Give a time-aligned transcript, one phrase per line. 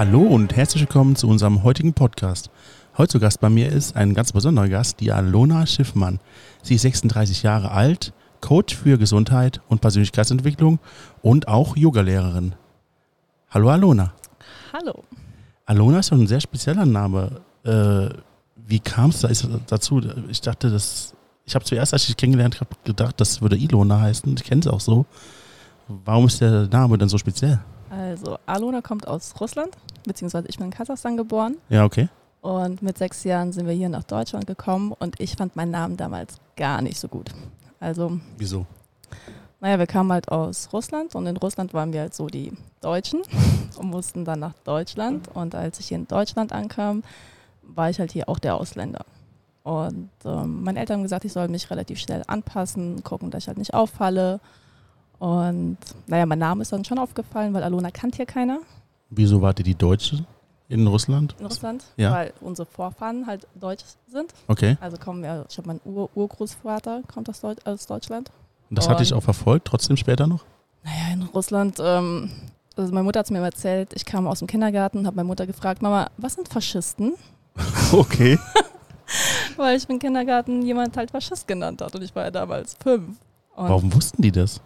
[0.00, 2.48] Hallo und herzlich willkommen zu unserem heutigen Podcast.
[2.96, 6.20] Heute zu Gast bei mir ist ein ganz besonderer Gast, die Alona Schiffmann.
[6.62, 10.78] Sie ist 36 Jahre alt, Coach für Gesundheit und Persönlichkeitsentwicklung
[11.20, 12.54] und auch Yogalehrerin.
[13.50, 14.14] Hallo Alona.
[14.72, 15.04] Hallo.
[15.66, 17.42] Alona ist schon ein sehr spezieller Name.
[17.64, 18.08] Äh,
[18.56, 19.28] wie kam es da
[19.66, 20.00] dazu?
[20.30, 21.14] Ich dachte, das,
[21.44, 24.34] ich habe zuerst, als ich dich kennengelernt habe, gedacht, das würde Ilona heißen.
[24.34, 25.04] Ich kenne es auch so.
[25.88, 27.60] Warum ist der Name denn so speziell?
[27.90, 31.56] Also, Alona kommt aus Russland, beziehungsweise ich bin in Kasachstan geboren.
[31.68, 32.08] Ja, okay.
[32.40, 35.96] Und mit sechs Jahren sind wir hier nach Deutschland gekommen und ich fand meinen Namen
[35.96, 37.30] damals gar nicht so gut.
[37.80, 38.18] Also.
[38.38, 38.64] Wieso?
[39.60, 43.20] Naja, wir kamen halt aus Russland und in Russland waren wir halt so die Deutschen
[43.76, 45.28] und mussten dann nach Deutschland.
[45.28, 47.02] Und als ich hier in Deutschland ankam,
[47.62, 49.04] war ich halt hier auch der Ausländer.
[49.62, 53.48] Und ähm, meine Eltern haben gesagt, ich soll mich relativ schnell anpassen, gucken, dass ich
[53.48, 54.40] halt nicht auffalle.
[55.20, 55.76] Und
[56.06, 58.58] naja, mein Name ist dann schon aufgefallen, weil Alona kannte hier keiner.
[59.10, 60.24] Wieso wart ihr die Deutsche
[60.68, 61.36] in Russland?
[61.38, 62.10] In Russland, Ja.
[62.12, 64.32] weil unsere Vorfahren halt deutsch sind.
[64.48, 64.76] Okay.
[64.80, 68.30] Also kommen wir, ich habe meinen Ur Urgroßvater kommt aus, Deut aus Deutschland.
[68.70, 70.44] Und das hatte ich auch verfolgt, trotzdem später noch?
[70.84, 72.30] Naja, in Russland, ähm,
[72.76, 75.26] also meine Mutter hat es mir erzählt, ich kam aus dem Kindergarten und habe meine
[75.26, 77.14] Mutter gefragt, Mama, was sind Faschisten?
[77.92, 78.38] Okay.
[79.56, 83.18] Weil ich im Kindergarten jemand halt Faschist genannt hat und ich war ja damals fünf.
[83.56, 84.60] Und Warum wussten die das?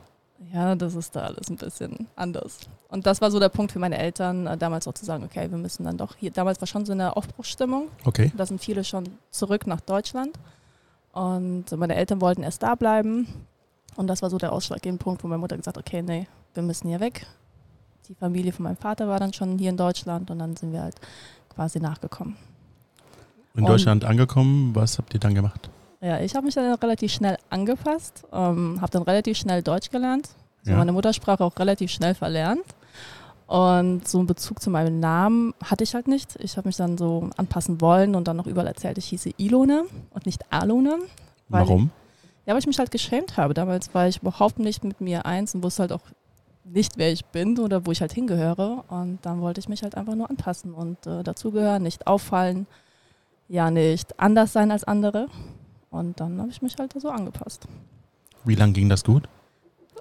[0.54, 2.60] Ja, das ist da alles ein bisschen anders.
[2.88, 5.50] Und das war so der Punkt für meine Eltern, äh, damals auch zu sagen, okay,
[5.50, 8.30] wir müssen dann doch hier, damals war schon so eine Aufbruchsstimmung, Okay.
[8.36, 10.38] da sind viele schon zurück nach Deutschland
[11.12, 13.26] und meine Eltern wollten erst da bleiben
[13.96, 16.62] und das war so der ausschlaggebende Punkt, wo meine Mutter gesagt hat, okay, nee, wir
[16.62, 17.26] müssen hier weg.
[18.08, 20.82] Die Familie von meinem Vater war dann schon hier in Deutschland und dann sind wir
[20.82, 20.96] halt
[21.52, 22.36] quasi nachgekommen.
[23.54, 25.68] In Und- Deutschland angekommen, was habt ihr dann gemacht?
[26.00, 30.28] Ja, ich habe mich dann relativ schnell angepasst, ähm, habe dann relativ schnell Deutsch gelernt,
[30.64, 30.78] so Ja.
[30.78, 32.64] meine Muttersprache auch relativ schnell verlernt.
[33.46, 36.36] Und so einen Bezug zu meinem Namen hatte ich halt nicht.
[36.40, 39.82] Ich habe mich dann so anpassen wollen und dann noch überall erzählt, ich hieße Ilona
[40.10, 40.96] und nicht Alona.
[41.48, 41.90] Weil- Warum?
[42.46, 43.52] Ja, weil ich mich halt geschämt habe.
[43.54, 46.00] Damals war ich überhaupt nicht mit mir eins und wusste halt auch
[46.64, 48.84] nicht, wer ich bin oder wo ich halt hingehöre.
[48.88, 52.66] Und dann wollte ich mich halt einfach nur anpassen und äh, dazugehören, nicht auffallen,
[53.48, 55.28] ja, nicht anders sein als andere.
[55.90, 57.66] Und dann habe ich mich halt so angepasst.
[58.44, 59.28] Wie lange ging das gut?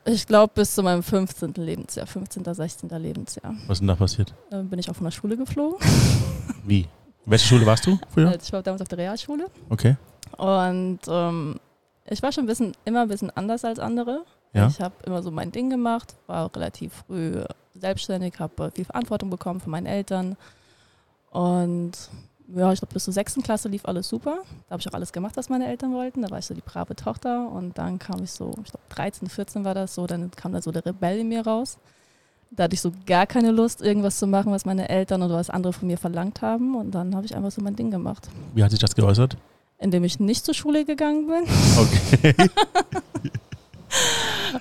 [0.05, 1.53] Ich glaube, bis zu meinem 15.
[1.55, 2.89] Lebensjahr, 15., 16.
[2.89, 4.33] Lebensjahr, Was ist denn da passiert?
[4.51, 5.77] äh, bin ich auch von der Schule geflogen.
[6.65, 6.87] Wie?
[7.25, 8.27] Welche Schule warst du früher?
[8.27, 9.45] Also Ich war damals auf der Realschule.
[9.69, 9.95] Okay.
[10.37, 11.59] Und ähm,
[12.05, 14.25] ich war schon ein bisschen, immer ein bisschen anders als andere.
[14.51, 14.67] Ja.
[14.67, 17.41] Ich habe immer so mein Ding gemacht, war auch relativ früh
[17.73, 20.35] selbstständig, habe viel Verantwortung bekommen von meinen Eltern.
[21.31, 21.91] Und
[22.55, 24.39] ja, ich glaube, bis zur sechsten Klasse lief alles super.
[24.67, 26.21] Da habe ich auch alles gemacht, was meine Eltern wollten.
[26.21, 27.49] Da war ich so die brave Tochter.
[27.49, 30.61] Und dann kam ich so, ich glaube 13, 14 war das so, dann kam da
[30.61, 31.77] so der Rebell in mir raus.
[32.51, 35.49] Da hatte ich so gar keine Lust, irgendwas zu machen, was meine Eltern oder was
[35.49, 36.75] andere von mir verlangt haben.
[36.75, 38.29] Und dann habe ich einfach so mein Ding gemacht.
[38.53, 39.37] Wie hat sich das geäußert?
[39.79, 41.43] Indem ich nicht zur Schule gegangen bin.
[41.77, 42.33] Okay.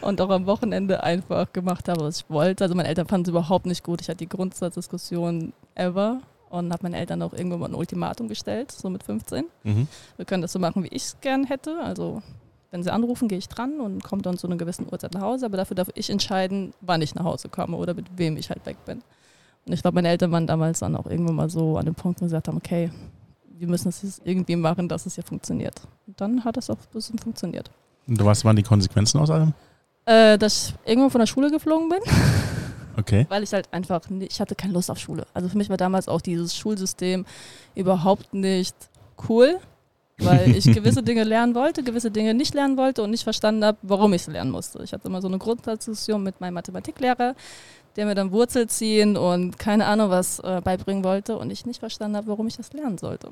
[0.00, 2.64] und auch am Wochenende einfach gemacht habe, was ich wollte.
[2.64, 4.00] Also meine Eltern fanden es überhaupt nicht gut.
[4.00, 6.20] Ich hatte die Grundsatzdiskussion ever
[6.52, 9.46] und habe meinen Eltern auch irgendwann mal ein Ultimatum gestellt, so mit 15.
[9.64, 9.88] mhm.
[10.16, 11.80] Wir können das so machen, wie ich es gern hätte.
[11.82, 12.22] Also
[12.70, 15.46] wenn sie anrufen, gehe ich dran und komme dann zu einer gewissen Uhrzeit nach Hause.
[15.46, 18.66] Aber dafür darf ich entscheiden, wann ich nach Hause komme oder mit wem ich halt
[18.66, 19.02] weg bin.
[19.64, 22.20] Und ich glaube, meine Eltern waren damals dann auch irgendwann mal so an dem Punkt,
[22.20, 22.90] wo sie gesagt haben, okay,
[23.58, 25.80] wir müssen es jetzt irgendwie machen, dass es hier funktioniert.
[26.06, 27.70] Und dann hat es auch ein bisschen funktioniert.
[28.06, 29.54] Und was waren die Konsequenzen aus allem?
[30.04, 32.00] Äh, dass ich irgendwann von der Schule geflogen bin.
[32.96, 33.26] Okay.
[33.28, 35.26] weil ich halt einfach, ni- ich hatte keine Lust auf Schule.
[35.34, 37.24] Also für mich war damals auch dieses Schulsystem
[37.74, 38.76] überhaupt nicht
[39.28, 39.58] cool,
[40.18, 43.78] weil ich gewisse Dinge lernen wollte, gewisse Dinge nicht lernen wollte und nicht verstanden habe,
[43.82, 44.82] warum ich es lernen musste.
[44.82, 47.34] Ich hatte immer so eine Grundsatzdiskussion mit meinem Mathematiklehrer,
[47.96, 51.80] der mir dann Wurzel ziehen und keine Ahnung was äh, beibringen wollte und ich nicht
[51.80, 53.28] verstanden habe, warum ich das lernen sollte.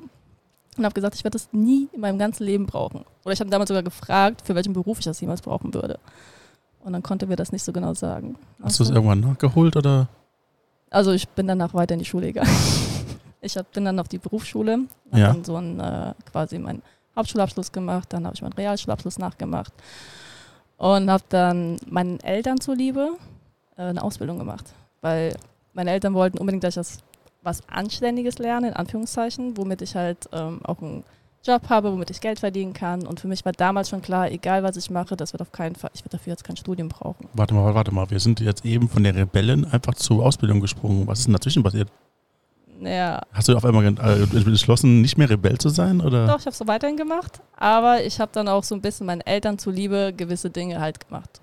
[0.77, 3.03] Und habe gesagt, ich werde das nie in meinem ganzen Leben brauchen.
[3.25, 5.99] Oder ich habe damals sogar gefragt, für welchen Beruf ich das jemals brauchen würde.
[6.83, 8.35] Und dann konnte mir das nicht so genau sagen.
[8.61, 10.07] Hast du es Also- irgendwann nachgeholt oder?
[10.89, 12.49] also ich bin danach weiter in die Schule gegangen.
[13.43, 14.81] Ich hab, bin dann auf die Berufsschule,
[15.11, 15.33] habe Ja.
[15.33, 16.83] dann so einen, äh, quasi meinen
[17.15, 19.73] Hauptschulabschluss gemacht, dann habe ich meinen Realschulabschluss nachgemacht
[20.77, 23.13] und habe dann meinen Eltern zuliebe
[23.77, 24.65] äh, eine Ausbildung gemacht,
[25.01, 25.35] weil
[25.73, 26.97] meine Eltern wollten unbedingt, dass ich das
[27.41, 31.03] was Anständiges lerne, in Anführungszeichen, womit ich halt ähm, auch einen
[31.43, 34.61] Job habe, womit ich Geld verdienen kann und für mich war damals schon klar, egal
[34.63, 37.27] was ich mache, das wird auf keinen Fall, ich werde dafür jetzt kein Studium brauchen.
[37.33, 38.09] Warte mal, warte mal.
[38.11, 41.07] Wir sind jetzt eben von der Rebellen einfach zur Ausbildung gesprungen.
[41.07, 41.89] Was ist denn dazwischen passiert?
[42.79, 46.01] Ja, Hast du auf einmal äh, entschlossen, nicht mehr Rebell zu sein?
[46.01, 46.25] Oder?
[46.25, 49.05] Doch, ich habe es so weiterhin gemacht, aber ich habe dann auch so ein bisschen
[49.05, 51.41] meinen Eltern zuliebe gewisse Dinge halt gemacht.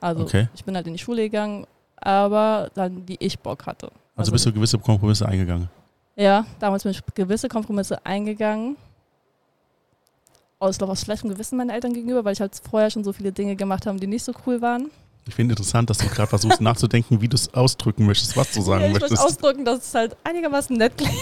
[0.00, 0.48] Also Okay.
[0.54, 1.66] ich bin halt in die Schule gegangen,
[1.96, 3.90] aber dann wie ich Bock hatte.
[4.16, 5.68] Also bist du gewisse Kompromisse eingegangen?
[6.16, 8.76] Ja, damals bin ich gewisse Kompromisse eingegangen.
[10.62, 13.32] Aus, glaube aus schlechtem Gewissen meinen Eltern gegenüber, weil ich halt vorher schon so viele
[13.32, 14.90] Dinge gemacht habe, die nicht so cool waren.
[15.26, 18.60] Ich finde interessant, dass du gerade versuchst nachzudenken, wie du es ausdrücken möchtest, was du
[18.60, 19.12] sagen ja, ich möchtest.
[19.12, 21.14] möchte ausdrücken, dass es halt einigermaßen nett klingt.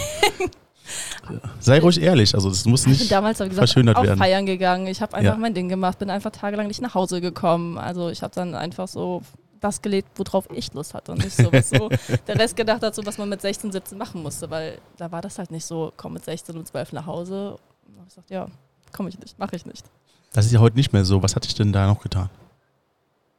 [1.61, 4.19] Sei ruhig ehrlich, also das muss Ich bin nicht damals, wie gesagt, verschönert auch werden.
[4.19, 4.89] feiern gegangen.
[4.89, 5.39] Ich habe einfach Ja.
[5.39, 7.79] mein Ding gemacht, bin einfach tagelang nicht nach Hause gekommen.
[7.79, 9.23] Also ich habe dann einfach so
[9.61, 11.89] das gelebt, worauf ich Lust hatte und nicht so, was so
[12.27, 15.21] der Rest gedacht hat, so was man mit 16, 17 machen musste, weil da war
[15.23, 17.51] das halt nicht so, komm mit 16 und 12 nach Hause.
[17.87, 18.47] Und ich gesagt, ja,
[18.93, 19.85] komme ich nicht, mache ich nicht.
[20.33, 21.23] Das ist ja heute nicht mehr so.
[21.23, 22.29] Was hat dich denn da noch getan?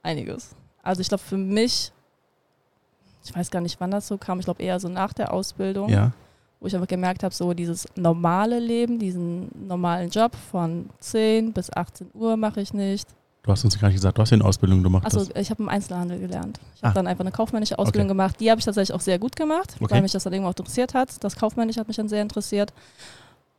[0.04, 0.56] Einiges.
[0.82, 1.92] Also ich glaube für mich,
[3.24, 5.90] ich weiß gar nicht, wann das so kam, ich glaube eher so nach der Ausbildung.
[5.90, 6.12] Ja.
[6.62, 11.72] wo ich einfach gemerkt habe, so dieses normale Leben, diesen normalen Job von 10 bis
[11.72, 13.08] 18 Uhr mache ich nicht.
[13.44, 15.06] Du hast uns gar nicht gesagt, du hast ja eine Ausbildung gemacht.
[15.06, 15.38] Achso, hast.
[15.38, 16.60] ich habe im Einzelhandel gelernt.
[16.76, 16.94] Ich habe Ah.
[16.96, 18.14] dann einfach eine kaufmännische Ausbildung Okay.
[18.18, 18.36] gemacht.
[18.42, 19.90] Die habe ich tatsächlich auch sehr gut gemacht, Okay.
[19.96, 21.24] weil mich das dann irgendwo auch interessiert hat.
[21.24, 22.74] Das Kaufmännische hat mich dann sehr interessiert.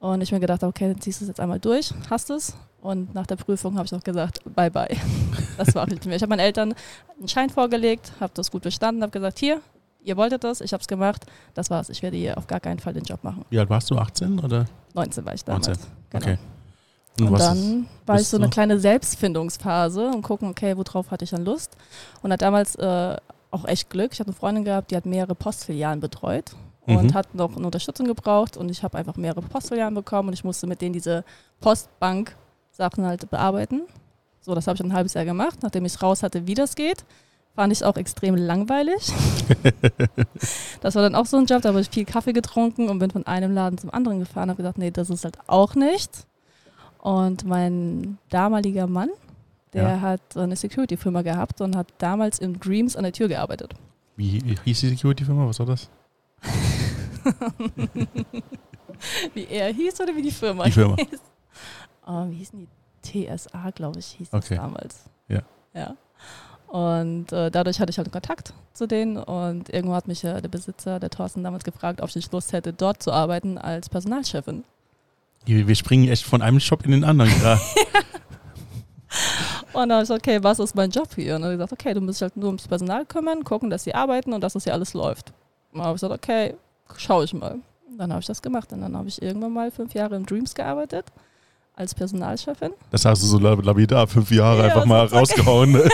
[0.00, 2.54] Und ich mir gedacht, habe, okay, dann ziehst du es jetzt einmal durch, hast es.
[2.80, 4.88] Und nach der Prüfung habe ich noch gesagt, bye bye.
[5.58, 6.16] Das war nicht mehr.
[6.16, 6.74] Ich habe meinen Eltern
[7.18, 9.60] einen Schein vorgelegt, habe das gut bestanden, habe gesagt, hier,
[10.02, 11.90] ihr wolltet das, ich habe es gemacht, das war's.
[11.90, 13.44] Ich werde hier auf gar keinen Fall den Job machen.
[13.50, 13.98] Wie alt warst du?
[13.98, 14.64] 18 oder?
[14.94, 15.66] 19 war ich damals.
[15.66, 15.86] 19.
[16.08, 16.24] Genau.
[16.24, 16.38] Okay.
[17.20, 21.30] Und was dann war ich so eine kleine Selbstfindungsphase und gucken, okay, worauf hatte ich
[21.30, 21.76] dann Lust.
[22.22, 23.16] Und hat damals äh,
[23.50, 24.14] auch echt Glück.
[24.14, 26.54] Ich hatte eine Freundin gehabt, die hat mehrere Postfilialen betreut
[26.96, 27.14] und Mhm.
[27.14, 28.56] hat noch eine Unterstützung gebraucht.
[28.56, 31.24] Und ich habe einfach mehrere Postfilialen bekommen und ich musste mit denen diese
[31.60, 33.82] Postbank-Sachen halt bearbeiten.
[34.40, 35.58] So, das habe ich ein halbes Jahr gemacht.
[35.62, 37.04] Nachdem ich raus hatte, wie das geht,
[37.54, 39.12] fand ich auch extrem langweilig.
[40.80, 43.10] das war dann auch so ein Job, da habe ich viel Kaffee getrunken und bin
[43.10, 44.48] von einem Laden zum anderen gefahren.
[44.50, 46.26] Habe gesagt, nee, das ist halt auch nicht.
[46.98, 49.08] Und mein damaliger Mann,
[49.72, 50.00] der Ja.
[50.00, 53.74] hat eine Security-Firma gehabt und hat damals im Dreams an der Tür gearbeitet.
[54.16, 55.46] Wie hieß die Security-Firma?
[55.46, 55.88] Was war das?
[59.34, 60.96] Wie er hieß oder wie die Firma Die Firma.
[60.96, 61.20] hieß?
[62.06, 62.68] Oh, wie hießen die?
[63.02, 64.56] TSA, glaube ich, hieß Okay.
[64.56, 65.04] das damals.
[65.28, 65.40] Ja.
[65.72, 65.96] Ja.
[66.68, 70.48] Und äh, dadurch hatte ich halt Kontakt zu denen und irgendwo hat mich äh, der
[70.48, 74.64] Besitzer, der Thorsten, damals gefragt, ob ich Lust hätte, dort zu arbeiten als Personalchefin.
[75.46, 77.60] Wir wir springen echt von einem Shop in den anderen gerade.
[79.72, 81.36] Und dann habe ich gesagt, okay, was ist mein Job hier?
[81.36, 83.70] Und dann habe ich gesagt, okay, du musst dich halt nur ums Personal kümmern, gucken,
[83.70, 85.30] dass sie arbeiten und dass das hier alles läuft.
[85.72, 86.54] Und dann habe ich gesagt, okay,
[86.98, 87.58] schaue ich mal.
[87.88, 88.72] Und dann habe ich das gemacht.
[88.72, 91.06] Und dann habe ich irgendwann mal fünf Jahre im Dreams gearbeitet
[91.76, 92.72] als Personalchefin.
[92.90, 95.72] Das hast du so lapidar fünf Jahre Ja, einfach das mal rausgehauen.
[95.72, 95.88] Ne?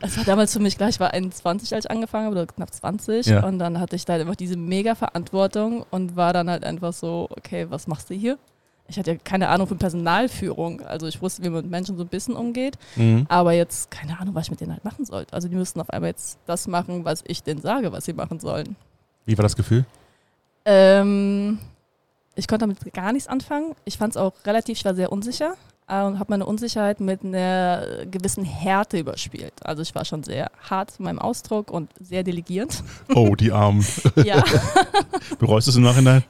[0.00, 2.72] Es war damals für mich klar, ich war 21, als ich angefangen habe, oder knapp
[2.72, 3.26] 20.
[3.26, 3.44] Ja.
[3.44, 6.92] Und dann hatte ich da halt einfach diese mega Verantwortung und war dann halt einfach
[6.92, 8.38] so, okay, was machst du hier?
[8.90, 10.80] Ich hatte ja keine Ahnung von Personalführung.
[10.80, 12.78] Also ich wusste, wie man mit Menschen so ein bisschen umgeht.
[12.96, 13.26] Mhm.
[13.28, 15.34] Aber jetzt keine Ahnung, was ich mit denen halt machen sollte.
[15.34, 18.40] Also die müssten auf einmal jetzt das machen, was ich denen sage, was sie machen
[18.40, 18.76] sollen.
[19.28, 19.84] Wie war das Gefühl?
[20.64, 21.58] Ähm,
[22.34, 23.74] ich konnte damit gar nichts anfangen.
[23.84, 25.52] Ich fand es auch relativ, ich war sehr unsicher
[25.86, 29.52] äh, und habe meine Unsicherheit mit einer gewissen Härte überspielt.
[29.62, 32.82] Also ich war schon sehr hart in meinem Ausdruck und sehr delegierend.
[33.14, 33.84] Oh, die Armen.
[34.16, 34.42] ja,
[35.38, 36.24] Bereust du es im Nachhinein?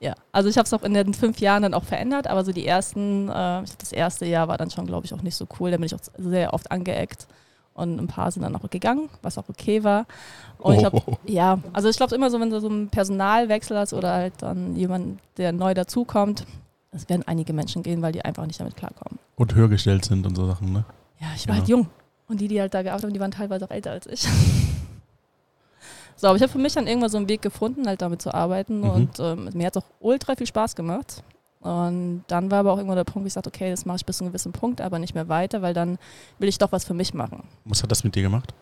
[0.00, 0.14] ja.
[0.32, 2.66] Also ich habe es auch in den fünf Jahren dann auch verändert, aber so die
[2.66, 5.70] ersten, äh, das erste Jahr war dann schon, glaube ich, auch nicht so cool.
[5.70, 7.28] Da bin ich auch sehr oft angeeckt.
[7.78, 10.06] Und ein paar sind dann auch gegangen, was auch okay war.
[10.58, 11.16] Und ich glaube, Oh.
[11.26, 14.74] Ja, also ich glaube immer so, wenn du so einen Personalwechsel hast oder halt dann
[14.74, 16.44] jemand, der neu dazukommt,
[16.90, 19.18] es werden einige Menschen gehen, weil die einfach nicht damit klarkommen.
[19.36, 20.84] Und höher gestellt sind und so Sachen, ne?
[21.20, 21.58] Ja, ich war Genau.
[21.58, 21.86] halt jung.
[22.28, 24.22] Und die, die halt da gearbeitet haben, die waren teilweise auch älter als ich.
[26.16, 28.34] so, aber ich habe für mich dann irgendwann so einen Weg gefunden, halt damit zu
[28.34, 28.80] arbeiten.
[28.80, 28.90] Mhm.
[28.90, 31.22] Und ähm, mir hat es auch ultra viel Spaß gemacht.
[31.60, 34.06] Und dann war aber auch irgendwann der Punkt, wo ich sagte, okay, das mache ich
[34.06, 35.98] bis zu einem gewissen Punkt, aber nicht mehr weiter, weil dann
[36.38, 37.42] will ich doch was für mich machen.
[37.64, 38.54] Was hat das mit dir gemacht?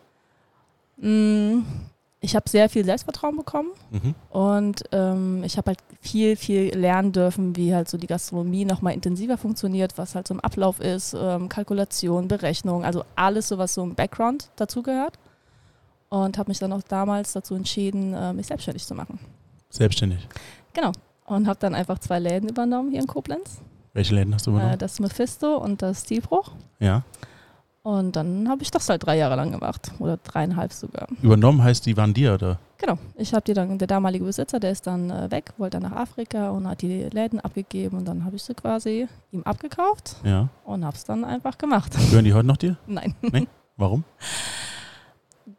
[0.97, 1.59] Mm,
[2.19, 3.69] Ich habe sehr viel Selbstvertrauen bekommen.
[3.91, 4.15] Mhm.
[4.31, 8.95] Und ähm, ich habe halt viel, viel lernen dürfen, wie halt so die Gastronomie nochmal
[8.95, 13.75] intensiver funktioniert, was halt so im Ablauf ist, ähm, Kalkulation, Berechnung, also alles so, was
[13.75, 15.19] so im Background dazugehört.
[16.09, 19.19] Und habe mich dann auch damals dazu entschieden, äh, mich selbstständig zu machen.
[19.69, 20.27] Selbstständig.
[21.27, 23.61] Und habe dann einfach zwei Läden übernommen hier in Koblenz.
[23.93, 24.77] Welche Läden hast du Äh, übernommen?
[24.79, 26.51] das Mephisto und das Stilbruch.
[26.79, 27.03] ja.
[27.83, 29.93] Und dann habe ich das halt drei Jahre lang gemacht.
[29.99, 31.07] Oder dreieinhalb sogar.
[31.21, 32.59] Übernommen heißt, die waren dir, oder?
[32.79, 32.97] Genau.
[33.15, 35.97] Ich habe die dann, der damalige Besitzer, der ist dann äh, weg, wollte dann nach
[35.97, 40.49] Afrika und hat die Läden abgegeben und dann habe ich sie quasi ihm abgekauft Ja.
[40.65, 41.93] und habe es dann einfach gemacht.
[42.09, 42.75] Gehören die heute noch dir?
[42.87, 43.15] Nein.
[43.77, 44.03] Warum?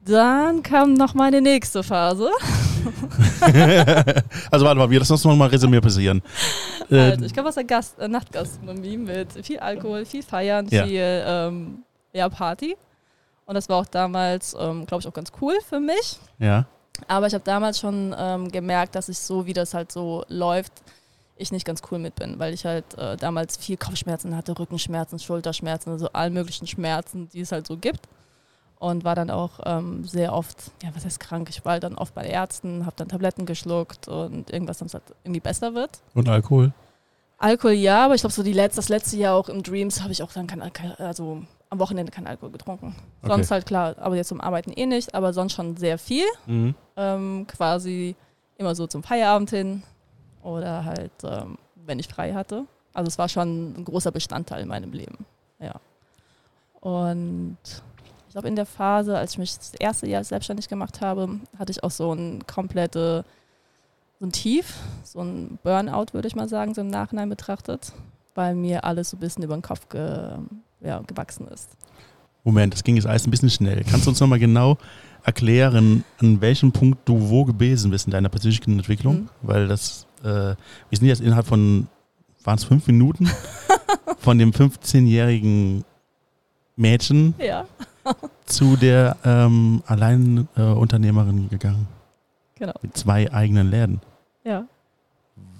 [0.09, 2.31] Dann kam noch meine nächste Phase.
[4.51, 6.23] also warte mal, wir lassen uns noch mal Resümee passieren.
[6.91, 10.87] Also ich komme aus der Gast äh, Nachtgastronomie mit viel Alkohol, viel Feiern, Ja.
[10.87, 12.77] viel ähm, ja, Party.
[13.45, 16.19] Und das war auch damals, ähm, glaube ich, auch ganz cool für mich.
[16.39, 16.67] ja.
[17.07, 20.73] Aber ich habe damals schon ähm, gemerkt, dass ich so, wie das halt so läuft,
[21.37, 25.21] ich nicht ganz cool mit bin, weil ich halt äh, damals viel Kopfschmerzen hatte, Rückenschmerzen,
[25.21, 28.01] Schulterschmerzen, also all möglichen Schmerzen, die es halt so gibt.
[28.79, 31.49] Und war dann auch ähm, sehr oft, ja, was heißt krank?
[31.51, 34.95] Ich war halt dann oft bei Ärzten, habe dann Tabletten geschluckt und irgendwas, damit es
[34.95, 36.01] halt irgendwie besser wird.
[36.15, 36.73] Und Alkohol?
[37.39, 40.13] Alkohol ja, aber ich glaube, so die letzte, das letzte Jahr auch im Dreams habe
[40.13, 42.95] ich auch dann kein Alkohol, also am Wochenende kein Alkohol getrunken.
[43.23, 43.33] Okay.
[43.33, 46.25] Sonst halt klar, aber jetzt zum Arbeiten eh nicht, aber sonst schon sehr viel.
[46.47, 46.75] Mhm.
[46.97, 48.17] Ähm, quasi
[48.57, 49.83] immer so zum Feierabend hin
[50.43, 52.65] oder halt, ähm, wenn ich frei hatte.
[52.95, 55.25] Also es war schon ein großer Bestandteil in meinem Leben.
[55.61, 55.75] Ja.
[56.81, 57.59] Und
[58.29, 61.73] ich glaube, in der Phase, als ich mich das erste Jahr selbstständig gemacht habe, hatte
[61.73, 63.25] ich auch so ein komplette,
[64.21, 67.93] so ein Tief, so ein Burnout, würde ich mal sagen, so im Nachhinein betrachtet,
[68.35, 70.33] weil mir alles so ein bisschen über den Kopf ge,
[70.81, 71.71] ja, gewachsen ist.
[72.45, 73.83] Moment, das ging jetzt alles ein bisschen schnell.
[73.91, 74.77] Kannst du uns nochmal genau
[75.25, 79.15] erklären, an welchem Punkt du wo gewesen bist in deiner persönlichen Entwicklung?
[79.15, 79.29] Mhm.
[79.41, 80.57] Weil das, äh, wir
[80.93, 81.89] sind jetzt innerhalb von,
[82.45, 83.31] waren es fünf Minuten,
[84.19, 85.85] von dem 15-jährigen
[86.77, 87.65] Mädchen Ja,
[88.47, 91.87] zu der ähm, Alleinunternehmerin gegangen.
[92.55, 92.75] genau.
[92.83, 94.01] Mit zwei eigenen Läden.
[94.45, 94.65] Ja.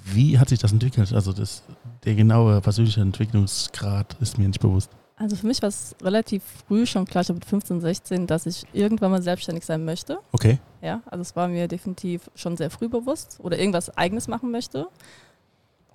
[0.05, 1.13] Wie hat sich das entwickelt?
[1.13, 1.63] Also das,
[2.05, 4.91] der genaue persönliche Entwicklungsgrad ist mir nicht bewusst.
[5.17, 8.47] Also für mich war es relativ früh schon klar, ich glaube mit 15, 16, dass
[8.47, 10.19] ich irgendwann mal selbstständig sein möchte.
[10.31, 10.59] Okay.
[10.81, 14.87] Ja, also es war mir definitiv schon sehr früh bewusst oder irgendwas Eigenes machen möchte.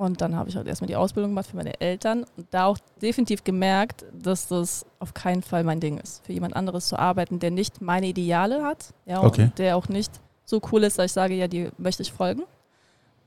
[0.04, 2.78] Und dann habe ich halt erstmal die Ausbildung gemacht für meine Eltern und da auch
[3.02, 7.40] definitiv gemerkt, dass das auf keinen Fall mein Ding ist, für jemand anderes zu arbeiten,
[7.40, 9.44] der nicht meine Ideale hat, ja, Okay.
[9.44, 10.12] und der auch nicht
[10.44, 12.44] so cool ist, dass ich sage, ja, die möchte ich folgen.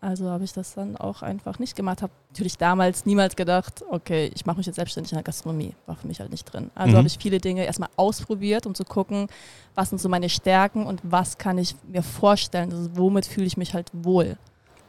[0.02, 2.02] Also habe ich das dann auch einfach nicht gemacht.
[2.02, 5.74] Habe natürlich damals niemals gedacht, okay, ich mache mich jetzt selbstständig in der Gastronomie.
[5.86, 6.70] War für mich halt nicht drin.
[6.74, 6.96] Also Mhm.
[6.98, 9.28] habe ich viele Dinge erstmal ausprobiert, um zu gucken,
[9.74, 13.56] was sind so meine Stärken und was kann ich mir vorstellen, also womit fühle ich
[13.56, 14.36] mich halt wohl.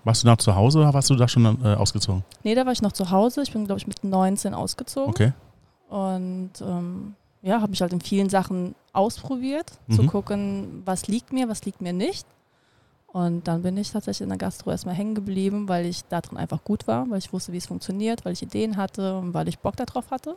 [0.03, 2.23] Warst du noch zu Hause oder warst du da schon äh, ausgezogen?
[2.43, 3.41] Nee, da war ich noch zu Hause.
[3.41, 5.09] Ich bin, glaube ich, mit 19 ausgezogen.
[5.09, 5.33] Okay.
[5.89, 10.07] Und ähm, ja, habe mich halt in vielen Sachen ausprobiert, zu Mhm.
[10.07, 12.25] gucken, was liegt mir, was liegt mir nicht.
[13.07, 16.37] Und dann bin ich tatsächlich in der Gastro erstmal hängen geblieben, weil ich da drin
[16.37, 19.47] einfach gut war, weil ich wusste, wie es funktioniert, weil ich Ideen hatte und weil
[19.47, 20.35] ich Bock darauf hatte.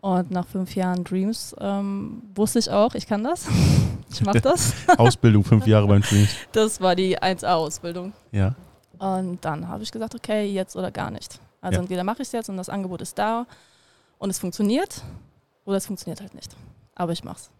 [0.00, 3.46] Und nach fünf Jahren Dreams ähm, wusste ich auch, ich kann das.
[4.20, 4.72] Ich mache das.
[4.98, 6.30] Ausbildung, fünf Jahre beim Dreams.
[6.52, 8.12] Das war die 1A-Ausbildung.
[8.32, 8.54] Ja.
[8.98, 11.38] Und dann habe ich gesagt, okay, jetzt oder gar nicht.
[11.60, 11.82] Also Ja.
[11.82, 13.46] entweder mache ich es jetzt und das Angebot ist da
[14.18, 15.02] und es funktioniert
[15.64, 16.54] oder es funktioniert halt nicht.
[16.94, 17.50] Aber ich mach's.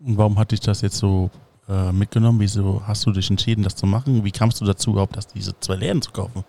[0.00, 1.30] Und warum hat dich das jetzt so
[1.68, 2.40] äh, mitgenommen?
[2.40, 4.24] Wieso hast du dich entschieden, das zu machen?
[4.24, 6.44] Wie kamst du dazu, überhaupt das, diese zwei Läden zu kaufen?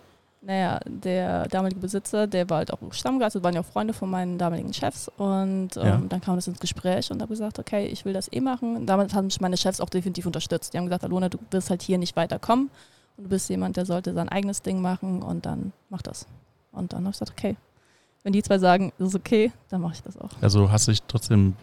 [0.46, 4.10] Naja, der damalige Besitzer, der war halt auch Stammgast, das waren ja auch Freunde von
[4.10, 5.10] meinen damaligen Chefs.
[5.18, 6.02] Und ähm, Ja.
[6.10, 8.76] dann kam das ins Gespräch und habe gesagt, okay, ich will das eh machen.
[8.76, 10.74] Und damit haben mich meine Chefs auch definitiv unterstützt.
[10.74, 12.70] Die haben gesagt, Alona, du wirst halt hier nicht weiterkommen.
[13.16, 16.28] Und du bist jemand, der sollte sein eigenes Ding machen und dann mach das.
[16.74, 17.56] Und dann habe ich gesagt, okay,
[18.24, 20.30] wenn die zwei sagen, das ist okay, dann mache ich das auch.
[20.42, 21.56] Also hast du dich trotzdem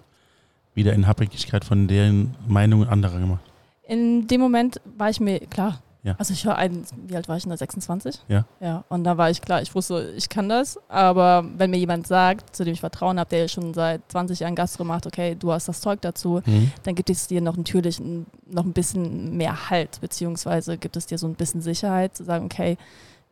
[0.74, 3.40] wieder in Abhängigkeit von deren Meinungen anderer gemacht?
[3.82, 5.80] In dem Moment war ich mir klar.
[6.02, 6.14] Ja.
[6.18, 7.56] Also ich war ein, wie alt war ich denn da?
[7.58, 8.20] 26?
[8.28, 8.46] Ja.
[8.60, 8.84] Ja.
[8.88, 10.78] Und da war ich klar, ich wusste, ich kann das.
[10.88, 14.54] Aber wenn mir jemand sagt, zu dem ich Vertrauen habe, der schon seit 20 Jahren
[14.54, 16.72] Gastro macht, okay, du hast das Zeug dazu, Mhm.
[16.84, 21.18] dann gibt es dir noch natürlich noch ein bisschen mehr Halt, beziehungsweise gibt es dir
[21.18, 22.78] so ein bisschen Sicherheit, zu sagen, okay,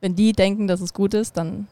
[0.00, 1.68] wenn die denken, dass es gut ist, dann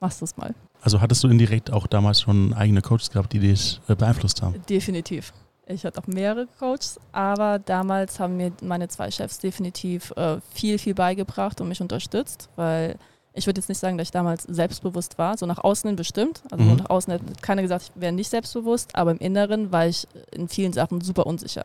[0.00, 0.54] machst du es mal.
[0.82, 4.54] Also hattest du indirekt auch damals schon eigene Coaches gehabt, die dich äh, beeinflusst haben?
[4.68, 5.32] Definitiv.
[5.66, 10.78] Ich hatte auch mehrere Coaches, aber damals haben mir meine zwei Chefs definitiv äh, viel,
[10.78, 12.96] viel beigebracht und mich unterstützt, weil
[13.32, 16.42] ich würde jetzt nicht sagen, dass ich damals selbstbewusst war, so nach außen hin bestimmt.
[16.50, 16.76] Also Mhm.
[16.76, 20.48] nach außen hat keiner gesagt, ich wäre nicht selbstbewusst, aber im Inneren war ich in
[20.48, 21.64] vielen Sachen super unsicher.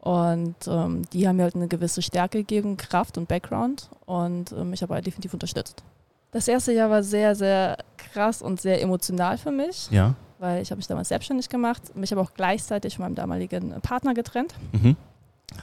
[0.00, 4.64] Und ähm, die haben mir halt eine gewisse Stärke gegeben, Kraft und Background und äh,
[4.64, 5.84] mich aber definitiv unterstützt.
[6.32, 10.14] Das erste Jahr war sehr, sehr krass und sehr emotional für mich Ja.
[10.42, 14.12] Weil ich habe mich damals selbstständig gemacht, mich aber auch gleichzeitig von meinem damaligen Partner
[14.12, 14.96] getrennt Mhm.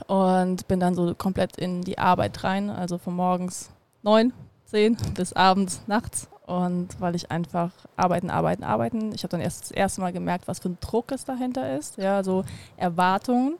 [0.06, 3.70] und bin dann so komplett in die Arbeit rein, also von morgens
[4.02, 4.32] neun,
[4.64, 9.12] zehn bis abends, nachts und weil ich einfach arbeiten, arbeiten, arbeiten.
[9.14, 11.98] Ich habe dann erst das erste Mal gemerkt, was für ein Druck es dahinter ist,
[11.98, 12.44] ja, also
[12.76, 13.56] Erwartungen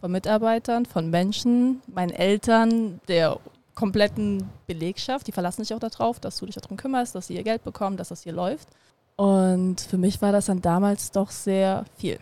[0.00, 3.38] von Mitarbeitern, von Menschen, meinen Eltern, der
[3.74, 7.42] kompletten Belegschaft, die verlassen sich auch darauf, dass du dich darum kümmerst, dass sie ihr
[7.44, 8.68] Geld bekommen, dass das hier läuft.
[9.16, 12.18] Und für mich war das dann damals doch sehr viel.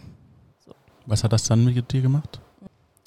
[1.06, 2.40] Was hat das dann mit dir gemacht?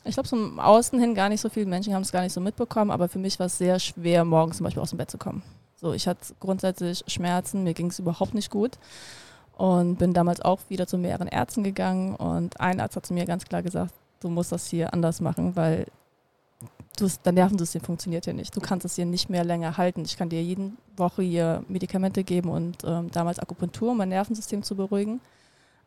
[0.04, 2.34] Ich glaube, so im Außen hin gar nicht so viele Menschen haben es gar nicht
[2.34, 5.10] so mitbekommen, aber für mich war es sehr schwer, morgens zum Beispiel aus dem Bett
[5.10, 5.42] zu kommen.
[5.76, 8.78] So, ich hatte grundsätzlich Schmerzen, mir ging es überhaupt nicht gut
[9.58, 13.26] und bin damals auch wieder zu mehreren Ärzten gegangen und ein Arzt hat zu mir
[13.26, 15.88] ganz klar gesagt, du musst das hier anders machen, weil
[17.02, 18.56] du, dein Nervensystem funktioniert ja nicht.
[18.56, 20.04] Du kannst es hier nicht mehr länger halten.
[20.06, 24.64] Ich kann dir jede Woche hier Medikamente geben und ähm, damals Akupunktur, um mein Nervensystem
[24.64, 25.22] zu beruhigen.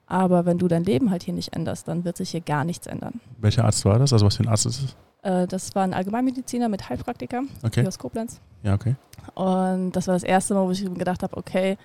[0.06, 2.86] Aber wenn du dein Leben halt hier nicht änderst, dann wird sich hier gar nichts
[2.86, 3.20] ändern.
[3.38, 4.12] Welcher Arzt war das?
[4.12, 4.96] Also was für ein Arzt ist es?
[5.22, 7.86] Äh, das war ein Allgemeinmediziner mit Heilpraktiker Okay.
[7.86, 8.40] aus Koblenz.
[8.62, 8.94] Ja, okay.
[9.34, 11.76] Und das war das erste Mal, wo ich gedacht habe, okay,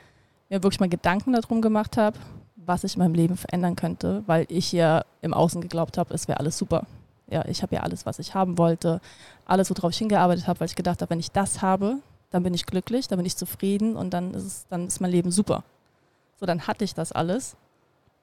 [0.50, 2.18] mir wirklich mal Gedanken darum gemacht habe,
[2.56, 6.28] was ich in meinem Leben verändern könnte, weil ich ja im Außen geglaubt habe, es
[6.28, 6.86] wäre alles super.
[7.34, 9.02] Ja, ich habe ja alles, was ich haben wollte,
[9.46, 11.98] alles, worauf ich hingearbeitet habe, weil ich gedacht habe, wenn ich das habe,
[12.30, 15.10] dann bin ich glücklich, dann bin ich zufrieden und dann ist, es, dann ist mein
[15.10, 15.64] Leben super.
[16.40, 17.56] So, dann hatte ich das alles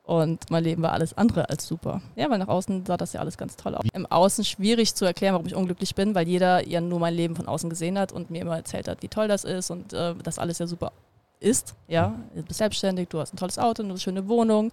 [0.04, 2.02] und mein Leben war alles andere als super.
[2.14, 3.84] Ja, weil nach außen sah das ja alles ganz toll aus.
[3.92, 7.34] Im Außen schwierig zu erklären, warum ich unglücklich bin, weil jeder ja nur mein Leben
[7.34, 10.14] von außen gesehen hat und mir immer erzählt hat, wie toll das ist und äh,
[10.22, 10.92] dass alles ja super
[11.40, 11.74] ist.
[11.88, 14.70] Ja, du bist selbstständig, du hast ein tolles Auto, eine schöne Wohnung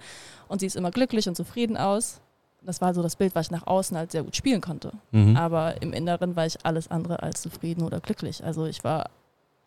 [0.48, 2.22] und siehst immer glücklich und zufrieden aus.
[2.62, 4.92] Das war so das Bild, was ich nach außen halt sehr gut spielen konnte.
[5.12, 5.38] Mhm.
[5.38, 8.44] Aber im Inneren war ich alles andere als zufrieden oder glücklich.
[8.44, 9.10] Also ich war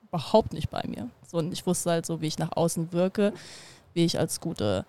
[0.03, 1.09] überhaupt nicht bei mir.
[1.27, 3.33] So, und ich wusste halt so, wie ich nach außen wirke,
[3.95, 4.85] wie ich als gute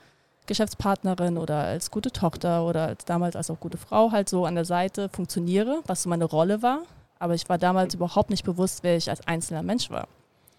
[0.48, 4.55] Geschäftspartnerin oder als gute Tochter oder als damals als auch gute Frau halt so an
[4.55, 6.81] der Seite funktioniere, was so meine Rolle war.
[7.20, 10.08] Aber ich war damals überhaupt nicht bewusst, wer ich als einzelner Mensch war.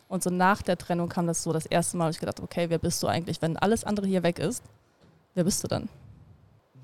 [0.08, 2.44] Und so nach der Trennung kam das so das erste Mal, wo ich gedacht habe,
[2.44, 3.42] okay, wer bist du eigentlich?
[3.42, 4.62] Wenn alles andere hier weg ist,
[5.34, 5.88] wer bist du dann?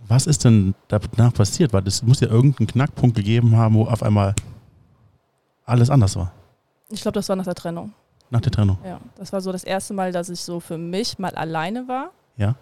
[0.07, 1.73] Was ist denn danach passiert?
[1.73, 4.35] Weil es muss ja irgendeinen Knackpunkt gegeben haben, wo auf einmal
[5.64, 6.33] alles anders war.
[6.90, 7.93] Ich glaube, das war nach der Trennung.
[8.31, 8.78] Nach der Trennung.
[8.85, 12.11] Ja, das war so das erste Mal, dass ich so für mich mal alleine war.
[12.37, 12.55] Ja.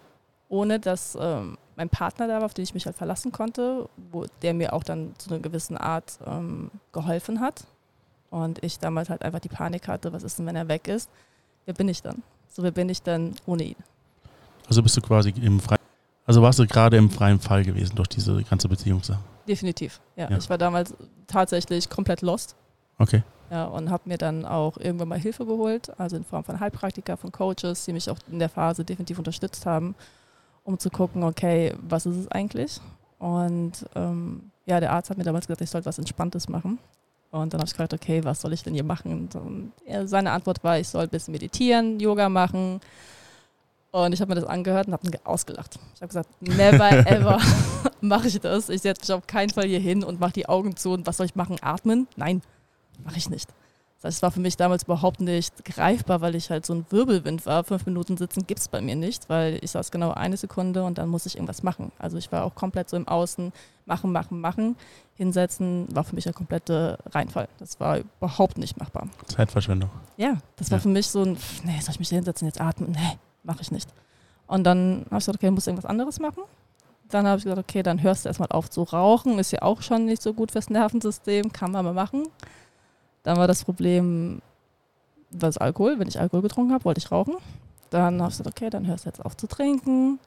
[0.49, 4.25] Ohne dass ähm, mein Partner da war, auf den ich mich halt verlassen konnte, wo
[4.41, 7.65] der mir auch dann zu einer gewissen Art ähm, geholfen hat.
[8.29, 11.09] Und ich damals halt einfach die Panik hatte, was ist denn, wenn er weg ist?
[11.65, 12.23] Wer bin ich dann?
[12.49, 13.75] So, wer bin ich dann ohne ihn?
[14.67, 15.76] Also bist du quasi im freien,
[16.27, 19.19] also warst du gerade im freien Fall gewesen durch diese ganze Beziehungssache.
[19.47, 19.99] Definitiv.
[20.15, 20.37] Ja, Ja.
[20.37, 20.93] ich war damals
[21.25, 22.55] tatsächlich komplett lost.
[22.99, 23.23] Okay.
[23.49, 27.15] Ja, und habe mir dann auch irgendwann mal Hilfe geholt, also in Form von Heilpraktiker,
[27.15, 29.95] von Coaches, die mich auch in der Phase definitiv unterstützt haben,
[30.65, 32.81] um zu gucken, okay, was ist es eigentlich?
[33.19, 36.77] Und ähm, ja, der Arzt hat mir damals gesagt, ich sollte was Entspanntes machen.
[37.31, 39.29] Und dann habe ich gefragt, okay, was soll ich denn hier machen?
[39.33, 42.81] Und er, seine Antwort war, ich soll ein bisschen meditieren, Yoga machen.
[43.91, 45.79] Und ich habe mir das angehört und habe ihn ausgelacht.
[45.95, 47.39] Ich habe gesagt, never ever
[48.01, 48.69] mache ich das.
[48.69, 50.91] Ich setze mich auf keinen Fall hier hin und mache die Augen zu.
[50.91, 51.57] Und was soll ich machen?
[51.61, 52.07] Atmen?
[52.15, 52.41] Nein,
[53.03, 53.49] mache ich nicht.
[53.95, 56.85] Das heißt, es war für mich damals überhaupt nicht greifbar, weil ich halt so ein
[56.91, 57.63] Wirbelwind war.
[57.63, 60.99] Fünf Minuten sitzen gibt es bei mir nicht, weil ich saß genau eine Sekunde und
[60.99, 61.91] dann muss ich irgendwas machen.
[61.97, 63.51] Also ich war auch komplett so im Außen,
[63.87, 64.75] machen, machen, machen.
[65.15, 67.47] Hinsetzen war für mich ein kompletter Reinfall.
[67.57, 69.07] Das war überhaupt nicht machbar.
[69.25, 69.89] Zeitverschwendung.
[70.17, 70.81] Ja, das war Ja.
[70.83, 72.91] für mich so ein, nee, soll ich mich hinsetzen, jetzt atmen?
[72.91, 73.17] Nee,
[73.47, 73.89] mache ich nicht.
[74.45, 76.43] Und dann habe ich gesagt, okay, ich muss irgendwas anderes machen.
[77.09, 79.39] Dann habe ich gesagt, okay, dann hörst du erstmal auf zu rauchen.
[79.39, 82.27] Ist ja auch schon nicht so gut fürs Nervensystem, kann man mal machen.
[83.23, 84.41] Dann war das Problem,
[85.31, 85.99] was Alkohol.
[85.99, 87.35] Wenn ich Alkohol getrunken habe, wollte ich rauchen.
[87.89, 90.19] Dann habe ich gesagt, okay, dann hörst du jetzt auf zu trinken.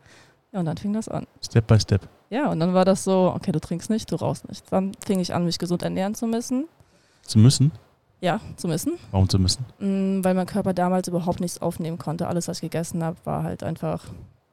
[0.52, 1.26] Ja, und dann fing das an.
[1.42, 2.08] Step by Step.
[2.30, 4.64] Ja, und dann war das so, okay, du trinkst nicht, du rauchst nicht.
[4.72, 6.66] Dann fing ich an, mich gesund ernähren zu müssen.
[7.22, 7.72] Zu müssen?
[8.20, 8.98] Ja, zu müssen.
[9.10, 9.64] Warum zu müssen?
[9.78, 12.28] Mm, weil mein Körper damals überhaupt nichts aufnehmen konnte.
[12.28, 14.04] Alles, was ich gegessen habe, war halt einfach,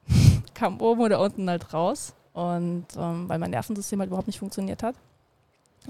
[0.54, 2.14] kam oben oder unten halt raus.
[2.32, 4.94] Und ähm, weil mein Nervensystem halt überhaupt nicht funktioniert hat.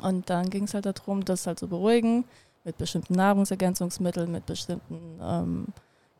[0.01, 2.25] Und dann ging es halt darum, das halt zu beruhigen
[2.65, 5.67] mit bestimmten Nahrungsergänzungsmitteln, mit bestimmten ähm,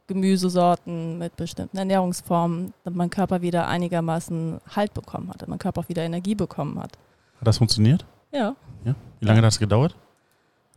[0.07, 5.83] Gemüsesorten, mit bestimmten Ernährungsformen, damit mein Körper wieder einigermaßen Halt bekommen hat, damit mein Körper
[5.83, 6.93] auch wieder Energie bekommen hat.
[7.39, 8.05] Hat das funktioniert?
[8.33, 8.95] Ja, Ja.
[9.21, 9.95] Wie lange hat das gedauert?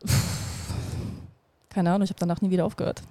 [1.73, 3.01] keine Ahnung, ich habe danach nie wieder aufgehört.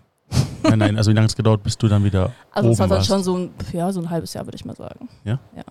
[0.62, 2.88] Nein, nein, also wie lange es gedauert, bis du dann wieder Also es oben war
[2.88, 3.08] dann warst?
[3.08, 5.08] schon so ein, ja, so ein halbes Jahr, würde ich mal sagen.
[5.24, 5.38] Ja?
[5.56, 5.64] Ja.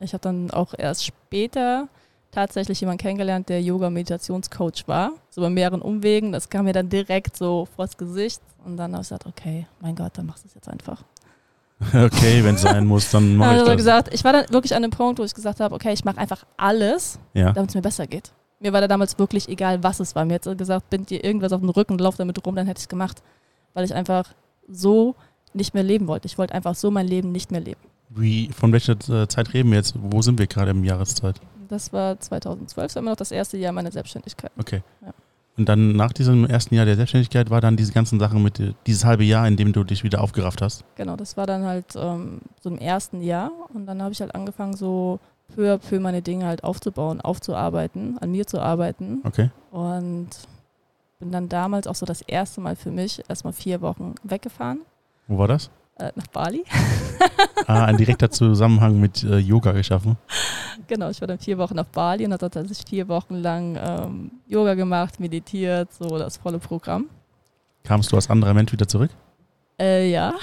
[0.00, 1.88] Ich habe dann auch erst später
[2.30, 5.12] tatsächlich jemanden kennengelernt, der Yoga-Meditationscoach war.
[5.30, 6.32] So bei mehreren Umwegen.
[6.32, 8.40] Das kam mir dann direkt so vors Gesicht.
[8.64, 11.02] Und dann habe ich gesagt, okay, mein Gott, dann machst du es jetzt einfach.
[11.92, 13.76] Okay, wenn es sein muss, dann mache Also ich das.
[13.76, 16.18] gesagt, ich war dann wirklich an dem Punkt, wo ich gesagt habe, okay, ich mache
[16.18, 17.52] einfach alles, ja.
[17.52, 18.32] damit es mir besser geht.
[18.64, 20.24] Mir war da damals wirklich egal, was es war.
[20.24, 22.84] Mir hat gesagt, bind dir irgendwas auf den Rücken, lauf damit rum, dann hätte ich
[22.84, 23.22] es gemacht.
[23.74, 24.32] Weil ich einfach
[24.66, 25.16] so
[25.52, 26.24] nicht mehr leben wollte.
[26.24, 27.80] Ich wollte einfach so mein Leben nicht mehr leben.
[28.08, 29.94] Wie, von welcher äh, Zeit reden wir jetzt?
[29.98, 31.42] Wo sind wir gerade im Jahreszeit?
[31.68, 34.50] Das war 2012, das war immer noch das erste Jahr meiner Selbstständigkeit.
[34.56, 34.82] Okay.
[35.02, 35.12] Ja.
[35.58, 38.72] Und dann nach diesem ersten Jahr der Selbstständigkeit war dann diese ganzen Sachen mit, äh,
[38.86, 40.84] dieses halbe Jahr, in dem du dich wieder aufgerafft hast.
[40.94, 44.34] Genau, das war dann halt ähm, so im ersten Jahr und dann habe ich halt
[44.34, 45.20] angefangen, so
[45.54, 49.50] peu à peu meine Dinge halt aufzubauen, aufzuarbeiten, an mir zu arbeiten Okay.
[49.70, 50.28] und
[51.20, 54.80] bin dann damals auch so das erste Mal für mich erstmal vier Wochen weggefahren
[55.28, 55.70] Wo war das?
[55.98, 56.64] äh, nach Bali.
[57.66, 60.16] Ah, ein direkter Zusammenhang mit äh, Yoga geschaffen.
[60.88, 64.30] Genau, ich war dann vier Wochen auf Bali und habe tatsächlich vier Wochen lang ähm,
[64.46, 67.06] Yoga gemacht, meditiert, so das volle Programm.
[67.84, 69.10] Kamst du als anderer Mensch wieder zurück?
[69.78, 70.34] Äh, ja.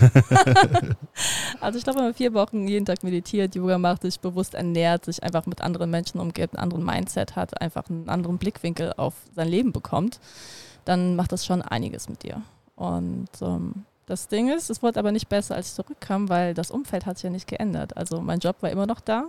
[1.60, 5.04] also ich glaube, wenn man vier Wochen jeden Tag meditiert, Yoga macht, sich bewusst ernährt,
[5.04, 9.14] sich einfach mit anderen Menschen umgibt, einen anderen Mindset hat, einfach einen anderen Blickwinkel auf
[9.34, 10.20] sein Leben bekommt,
[10.84, 12.42] dann macht das schon einiges mit dir.
[12.76, 16.70] Und ähm, das Ding ist, es wurde aber nicht besser, als ich zurückkam, weil das
[16.70, 17.96] Umfeld hat sich ja nicht geändert.
[17.96, 19.24] Also mein Job war immer noch da,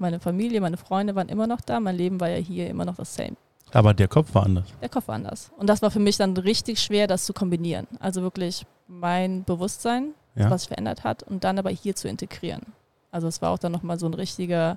[0.00, 2.96] meine Familie, meine Freunde waren immer noch da, mein Leben war ja hier immer noch
[2.96, 3.36] das same.
[3.72, 4.66] Aber der Kopf war anders.
[4.80, 5.50] Der Kopf war anders.
[5.58, 7.86] Und das war für mich dann richtig schwer, das zu kombinieren.
[8.00, 10.50] Also wirklich mein Bewusstsein, Ja.
[10.50, 12.62] was sich verändert hat, und dann aber hier zu integrieren.
[13.10, 14.76] Also es war auch dann nochmal so ein richtiger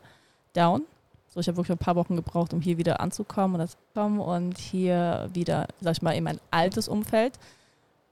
[0.54, 0.84] Down.
[1.28, 3.78] So, ich habe wirklich ein paar Wochen gebraucht, um hier wieder anzukommen und das zu
[3.93, 7.38] kommen und hier wieder, sag ich mal, in mein altes Umfeld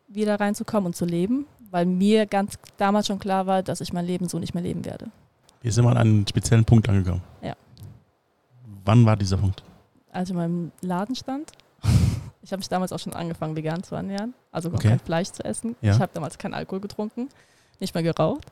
[0.07, 4.05] wieder reinzukommen und zu leben, weil mir ganz damals schon klar war, dass ich mein
[4.05, 5.07] Leben so nicht mehr leben werde.
[5.61, 7.23] Wir sind mal an einen speziellen Punkt angekommen.
[7.41, 7.55] Ja.
[8.85, 9.63] Wann war dieser Punkt?
[10.17, 11.51] Als ich in meinem Laden stand.
[12.43, 14.87] Ich habe mich damals auch schon angefangen, vegan zu ernähren, also Okay.
[14.87, 15.75] kein Fleisch zu essen.
[15.81, 15.93] Ja.
[15.95, 17.27] Ich habe damals keinen Alkohol getrunken,
[17.81, 18.45] nicht mehr geraucht.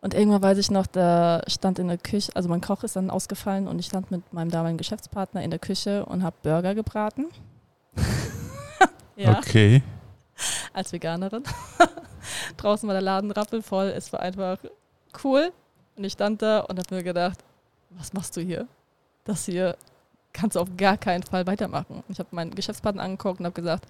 [0.00, 3.10] Und irgendwann weiß ich noch, da stand in der Küche, also mein Koch ist dann
[3.10, 7.26] ausgefallen und ich stand mit meinem damaligen Geschäftspartner in der Küche und habe Burger gebraten.
[9.16, 9.82] ja, Okay.
[10.72, 11.42] als Veganerin.
[12.56, 14.56] Draußen war der Laden rappelvoll, es war einfach
[15.24, 15.52] cool.
[15.96, 17.38] Und ich stand da und habe mir gedacht,
[17.90, 18.66] was machst du hier?
[19.24, 19.76] Das hier
[20.34, 22.02] kannst du auf gar keinen Fall weitermachen.
[22.08, 23.86] Ich habe meinen Geschäftspartner angeguckt und habe gesagt,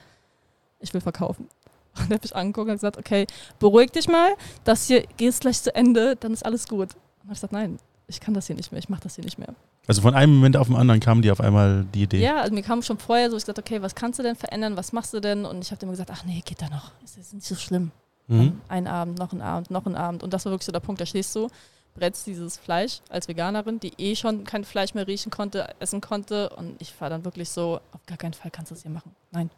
[0.79, 1.49] ich will verkaufen.
[1.97, 3.25] Und er hat mich angeguckt und gesagt, okay,
[3.61, 6.89] beruhig dich mal, das hier geht gleich zu Ende, dann ist alles gut.
[6.95, 7.79] Und habe ich gesagt, nein,
[8.09, 9.55] ich kann das hier nicht mehr, ich mache das hier nicht mehr.
[9.87, 12.21] Also von einem Moment auf den anderen kam dir auf einmal die Idee.
[12.21, 14.77] Ja, also mir kam schon vorher so, ich gesagt, okay, was kannst du denn verändern,
[14.77, 15.45] was machst du denn?
[15.45, 17.93] Und ich habe immer gesagt, ach nee, geht da noch, ist ist nicht so schlimm.
[18.27, 18.61] Mhm.
[18.69, 20.25] Ein Abend, noch ein Abend, noch ein Abend.
[20.25, 21.49] Und das war wirklich so der Punkt, da stehst du,
[21.95, 26.51] brätst dieses Fleisch als Veganerin, die eh schon kein Fleisch mehr riechen konnte, essen konnte.
[26.51, 29.13] Und ich war dann wirklich so, auf gar keinen Fall kannst du das hier machen.
[29.31, 29.51] Nein.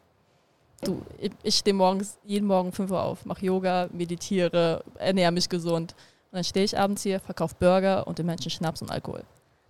[0.83, 1.01] Du,
[1.43, 5.95] ich- stehe morgens, jeden Morgen 5 Uhr auf, mache Yoga, meditiere, ernähre mich gesund.
[6.31, 9.23] Und dann stehe ich abends hier, verkaufe Burger und den Menschen Schnaps und Alkohol.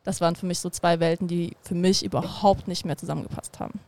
[0.04, 3.80] Das waren für mich so zwei Welten, die für mich überhaupt nicht mehr zusammengepasst haben.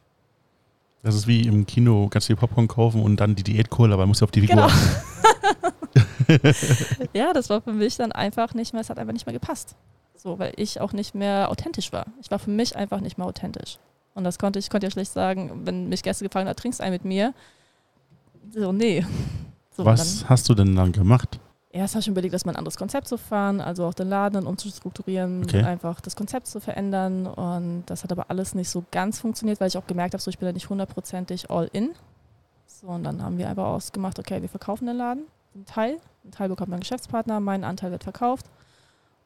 [1.01, 4.09] Das ist wie im Kino ganz viel Popcorn kaufen und dann die Diät-Cola, weil man
[4.09, 4.55] muss ja auf die Figur.
[4.67, 4.67] Genau.
[7.13, 9.75] ja, das war für mich dann einfach nicht mehr, es hat einfach nicht mehr gepasst.
[10.15, 12.05] So, weil ich auch nicht mehr authentisch war.
[12.21, 13.77] Ich war für mich einfach nicht mehr authentisch.
[14.15, 16.91] Und das konnte ich, konnte ja schlecht sagen, wenn mich Gäste gefallen hat, trinkst ein
[16.91, 17.33] mit mir.
[18.51, 19.05] So, nee.
[19.71, 21.39] So, Was hast du denn dann gemacht?
[21.71, 23.93] Dann, erst habe ich mir überlegt, dass mal ein anderes Konzept zu fahren, also auch
[23.93, 25.63] den Laden dann umzustrukturieren, Okay.
[25.63, 27.25] einfach das Konzept zu verändern.
[27.25, 30.29] Und das hat aber alles nicht so ganz funktioniert, weil ich auch gemerkt habe, so,
[30.29, 31.91] ich bin da nicht hundertprozentig all in.
[32.67, 35.23] So, und dann haben wir einfach ausgemacht, okay, wir verkaufen den Laden,
[35.55, 35.97] einen Teil.
[36.23, 38.45] Einen Teil bekommt mein Geschäftspartner, mein Anteil wird verkauft.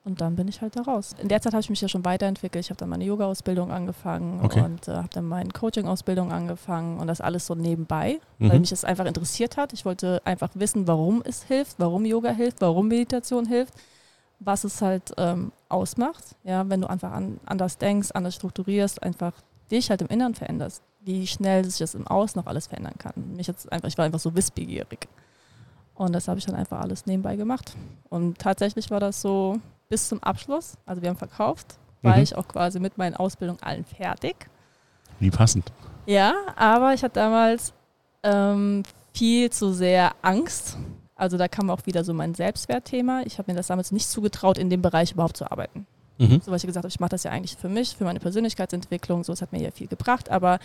[0.05, 1.15] Und dann bin ich halt da raus.
[1.17, 2.65] In der Zeit habe ich mich ja schon weiterentwickelt.
[2.65, 4.59] Ich habe dann meine Yoga-Ausbildung angefangen Okay.
[4.61, 8.59] und äh, habe dann meine Coaching-Ausbildung angefangen und das alles so nebenbei, weil Mhm.
[8.61, 9.71] mich das einfach interessiert hat.
[9.71, 13.75] Ich wollte einfach wissen, warum es hilft, warum Yoga hilft, warum Meditation hilft,
[14.39, 16.35] was es halt ähm, ausmacht.
[16.43, 19.31] Ja, wenn du einfach an, anders denkst, anders strukturierst, einfach
[19.71, 23.13] dich halt im Inneren veränderst, wie schnell sich das im Außen noch alles verändern kann.
[23.37, 25.07] Mich jetzt einfach, ich war einfach so wissbegierig.
[25.95, 27.75] Und das habe ich dann einfach alles nebenbei gemacht.
[28.09, 30.73] Und tatsächlich war das so bis zum Abschluss.
[30.85, 32.23] Also wir haben verkauft, war Mhm.
[32.23, 34.35] ich auch quasi mit meinen Ausbildungen allen fertig.
[35.19, 35.71] Wie passend.
[36.05, 37.73] Ja, aber ich hatte damals
[38.23, 40.77] ähm, viel zu sehr Angst.
[41.15, 43.21] Also da kam auch wieder so mein Selbstwertthema.
[43.25, 45.85] Ich habe mir das damals nicht zugetraut, in dem Bereich überhaupt zu arbeiten.
[46.29, 46.41] Mhm.
[46.43, 49.23] So, weil ich gesagt habe, ich mache das ja eigentlich für mich, für meine Persönlichkeitsentwicklung.
[49.23, 50.59] So, es hat mir ja viel gebracht, aber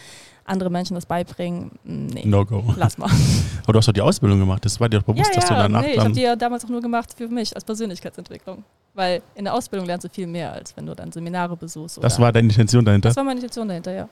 [0.44, 2.62] andere Menschen das beibringen, nee, No go.
[2.77, 3.11] lass mal.
[3.64, 4.64] Aber du hast doch die Ausbildung gemacht.
[4.64, 6.71] Das war dir doch bewusst, dass du danach nee, ich habe die ja damals auch
[6.71, 8.64] nur gemacht für mich als Persönlichkeitsentwicklung.
[8.94, 12.03] Weil in der Ausbildung lernst du viel mehr, als wenn du dann Seminare besuchst.
[12.03, 13.11] Das war deine Intention dahinter.
[13.11, 14.09] das war meine Intention dahinter, ja.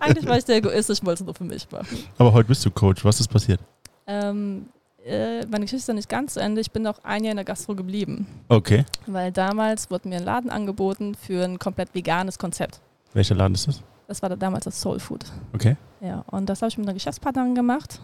[0.00, 1.98] Eigentlich war ich sehr egoistisch, wollte es nur für mich machen.
[2.18, 3.04] Aber heute bist du Coach.
[3.04, 3.60] Was ist passiert?
[4.06, 4.66] Ähm,
[5.04, 6.60] äh, meine Geschichte ist nicht ganz zu Ende.
[6.60, 8.26] Ich bin noch ein Jahr in der Gastro geblieben.
[8.48, 8.84] Okay.
[9.06, 12.80] Weil damals wurde mir ein Laden angeboten für ein komplett veganes Konzept.
[13.12, 13.82] Welcher Laden ist das?
[14.08, 15.24] Das war da damals das Soul Food.
[15.54, 15.76] Okay.
[16.00, 18.00] Ja, und das habe ich mit einer Geschäftspartnerin gemacht.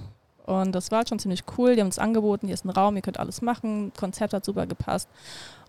[0.46, 1.74] Und das war halt schon ziemlich cool.
[1.74, 3.92] Die haben uns angeboten, hier ist ein Raum, ihr könnt alles machen.
[3.96, 5.08] Konzept hat super gepasst.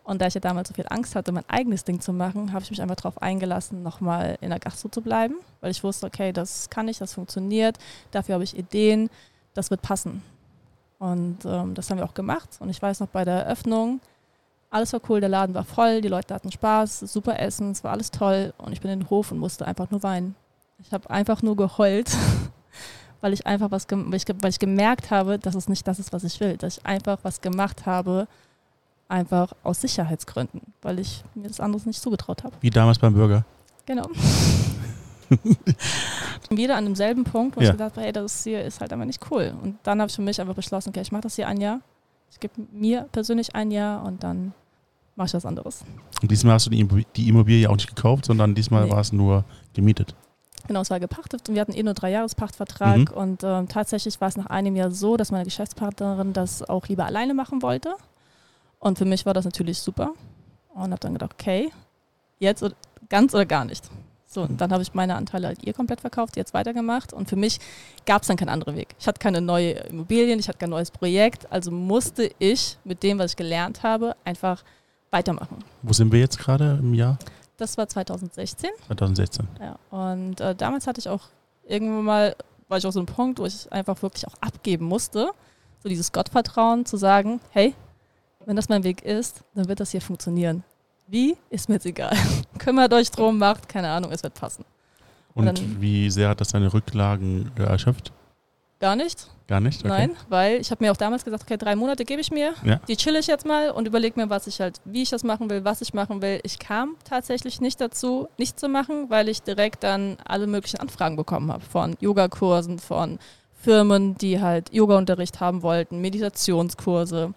[0.03, 2.63] Und da ich ja damals so viel Angst hatte, mein eigenes Ding zu machen, habe
[2.63, 5.35] ich mich einfach darauf eingelassen, nochmal in der Gastro zu bleiben.
[5.59, 7.77] Weil ich wusste, okay, das kann ich, das funktioniert.
[8.09, 9.09] Dafür habe ich Ideen,
[9.53, 10.23] das wird passen.
[11.01, 12.49] Und ähm, das haben wir auch gemacht.
[12.59, 13.99] Und ich weiß noch bei der Eröffnung,
[14.69, 17.91] alles war cool, der Laden war voll, die Leute hatten Spaß, super Essen, es war
[17.91, 18.53] alles toll.
[18.59, 20.35] Und ich bin in den Hof und musste einfach nur weinen.
[20.79, 22.15] Ich habe einfach nur geheult,
[23.21, 26.13] weil ich einfach was, weil ich, weil ich gemerkt habe, dass es nicht das ist,
[26.13, 26.55] was ich will.
[26.57, 28.27] Dass ich einfach was gemacht habe,
[29.11, 32.55] Einfach aus Sicherheitsgründen, weil ich mir das anderes nicht zugetraut habe.
[32.61, 33.43] Wie damals beim Bürger.
[33.85, 34.07] Genau.
[36.49, 37.67] Wieder an demselben Punkt, wo Ja.
[37.67, 39.53] ich gedacht habe, hey, das hier ist halt einfach nicht cool.
[39.61, 41.79] Und dann habe ich für mich einfach beschlossen, okay, ich mache das hier ein Jahr.
[42.31, 44.53] Ich gebe mir persönlich ein Jahr und dann
[45.15, 45.83] mache ich was anderes.
[46.21, 48.91] Und diesmal hast du die Immo- die Immobilie auch nicht gekauft, sondern diesmal Nee.
[48.91, 50.15] war es nur gemietet.
[50.67, 53.07] Genau, es war gepachtet und wir hatten eh nur drei Jahrespachtvertrag Mhm.
[53.17, 57.05] und ähm, tatsächlich war es nach einem Jahr so, dass meine Geschäftspartnerin das auch lieber
[57.05, 57.95] alleine machen wollte.
[58.79, 60.11] Und für mich war das natürlich super
[60.73, 61.71] und habe dann gedacht, okay,
[62.39, 62.75] jetzt oder,
[63.09, 63.89] ganz oder gar nicht.
[64.33, 67.35] So, und dann habe ich meine Anteile halt ihr komplett verkauft, jetzt weitergemacht und für
[67.35, 67.59] mich
[68.05, 68.95] gab es dann keinen anderen Weg.
[68.97, 73.19] Ich hatte keine neue Immobilien, ich hatte kein neues Projekt, also musste ich mit dem,
[73.19, 74.63] was ich gelernt habe, einfach
[75.09, 75.57] weitermachen.
[75.81, 77.19] Wo sind wir jetzt gerade im Jahr
[77.57, 78.69] Das war 2016.
[78.87, 79.49] 2016?
[79.59, 81.23] Ja, und äh, damals hatte ich auch
[81.67, 82.35] irgendwann mal,
[82.69, 85.31] war ich auch so ein Punkt, wo ich einfach wirklich auch abgeben musste.
[85.83, 87.75] So dieses Gottvertrauen zu sagen, hey,
[88.45, 90.63] wenn das mein Weg ist, dann wird das hier funktionieren.
[91.11, 92.15] Wie, ist mir jetzt egal.
[92.57, 94.63] Kümmert euch drum, macht, keine Ahnung, es wird passen.
[95.33, 98.13] Und dann- wie sehr hat das deine Rücklagen äh, erschöpft?
[98.79, 99.81] Gar nicht, Gar nicht?
[99.81, 99.89] Okay.
[99.89, 102.77] nein, weil ich habe mir auch damals gesagt, okay, drei Monate gebe ich mir, Ja.
[102.87, 105.49] die chill ich jetzt mal und überlege mir, was ich halt, wie ich das machen
[105.51, 106.39] will, was ich machen will.
[106.43, 111.15] Ich kam tatsächlich nicht dazu, nichts zu machen, weil ich direkt dann alle möglichen Anfragen
[111.15, 113.19] bekommen habe von Yogakursen, von
[113.53, 117.33] Firmen, die halt Yoga-Unterricht haben wollten, Meditationskurse,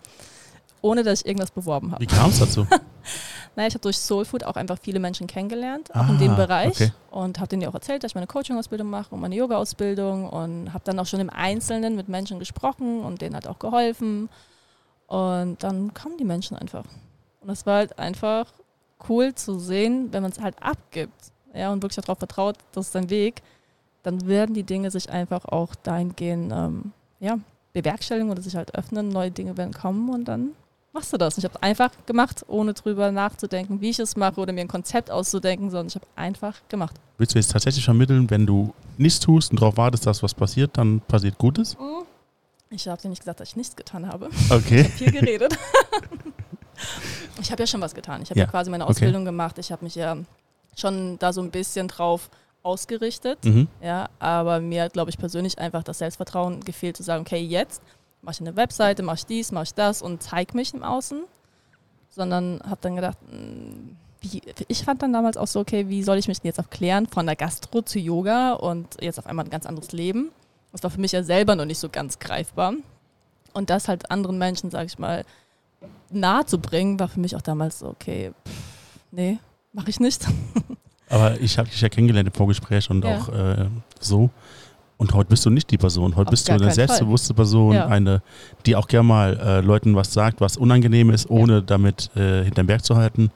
[0.85, 2.03] ohne dass ich irgendwas beworben habe.
[2.03, 2.67] Wie kam es dazu?
[3.57, 6.71] Naja, ich habe durch Soulfood auch einfach viele Menschen kennengelernt, auch in dem Ah, Bereich.
[6.73, 6.93] okay.
[7.13, 10.73] Und habe denen ja auch erzählt, dass ich meine Coaching-Ausbildung mache und meine Yoga-Ausbildung und
[10.73, 14.29] habe dann auch schon im Einzelnen mit Menschen gesprochen und denen halt auch geholfen.
[15.07, 16.85] Und dann kamen die Menschen einfach.
[17.41, 18.53] Und das war halt einfach
[19.09, 22.95] cool zu sehen, wenn man es halt abgibt ja, und wirklich darauf vertraut, das ist
[22.97, 23.43] dein Weg,
[24.03, 27.39] dann werden die Dinge sich einfach auch dahingehend ähm, ja,
[27.73, 30.51] bewerkstelligen oder sich halt öffnen, neue Dinge werden kommen und dann
[30.95, 31.35] machst du das.
[31.35, 34.63] Und ich habe es einfach gemacht, ohne drüber nachzudenken, wie ich es mache oder mir
[34.63, 36.95] ein Konzept auszudenken, sondern ich habe einfach gemacht.
[37.19, 40.79] Willst du jetzt tatsächlich vermitteln, wenn du nichts tust und darauf wartest, dass was passiert,
[40.79, 41.77] dann passiert Gutes?
[42.71, 44.31] Ich habe dir nicht gesagt, dass ich nichts getan habe.
[44.51, 44.85] Okay.
[44.85, 45.57] Viel geredet.
[47.41, 48.23] ich habe ja schon was getan.
[48.23, 48.47] Ich habe ja.
[48.47, 48.93] Ja, quasi meine okay.
[48.93, 49.59] Ausbildung gemacht.
[49.59, 50.17] Ich habe mich ja
[50.77, 52.31] schon da so ein bisschen drauf
[52.63, 53.45] ausgerichtet.
[53.45, 53.69] Mhm.
[53.83, 57.83] Ja, aber mir hat, glaube ich, persönlich einfach das Selbstvertrauen gefehlt, zu sagen, okay, jetzt
[58.25, 61.23] mache ich eine Webseite, mache ich dies, mache ich das und zeige mich im Außen.
[62.11, 66.17] Sondern habe dann gedacht, mh, wie, ich fand dann damals auch so, okay, wie soll
[66.19, 69.51] ich mich denn jetzt erklären von der Gastro zu Yoga und jetzt auf einmal ein
[69.51, 70.31] ganz anderes Leben.
[70.73, 72.75] Das war für mich ja selber noch nicht so ganz greifbar.
[73.53, 75.25] Und das halt anderen Menschen, sage ich mal,
[76.11, 78.55] nahe zu bringen, war für mich auch damals so, okay, pff,
[79.11, 79.39] nee,
[79.73, 80.27] mache ich nicht.
[81.11, 83.19] Aber ich habe dich ja kennengelernt im Vorgespräch und Ja.
[83.19, 83.69] auch äh,
[84.01, 84.31] so.
[85.05, 86.17] Und heute bist du nicht die Person.
[86.17, 86.75] Heute Auf bist du eine keinen Fall.
[86.75, 87.87] selbstbewusste Person, Ja.
[87.89, 88.23] eine,
[88.65, 92.67] die auch gerne mal äh, Leuten was sagt, was unangenehm ist, ohne damit äh, hinterm
[92.67, 93.31] Berg zu halten.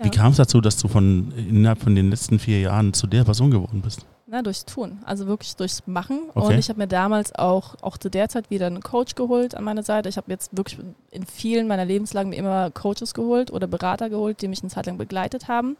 [0.00, 0.10] Wie Ja.
[0.10, 3.52] kam es dazu, dass du von innerhalb von den letzten vier Jahren zu der Person
[3.52, 4.04] geworden bist?
[4.26, 6.22] Na, durchs Tun, also wirklich durchs Machen.
[6.34, 6.46] Okay.
[6.54, 9.62] Und ich habe mir damals auch, auch zu der Zeit wieder einen Coach geholt an
[9.62, 10.08] meine Seite.
[10.08, 10.80] Ich habe jetzt wirklich
[11.12, 14.86] in vielen meiner Lebenslagen mir immer Coaches geholt oder Berater geholt, die mich eine Zeit
[14.86, 15.76] lang begleitet haben.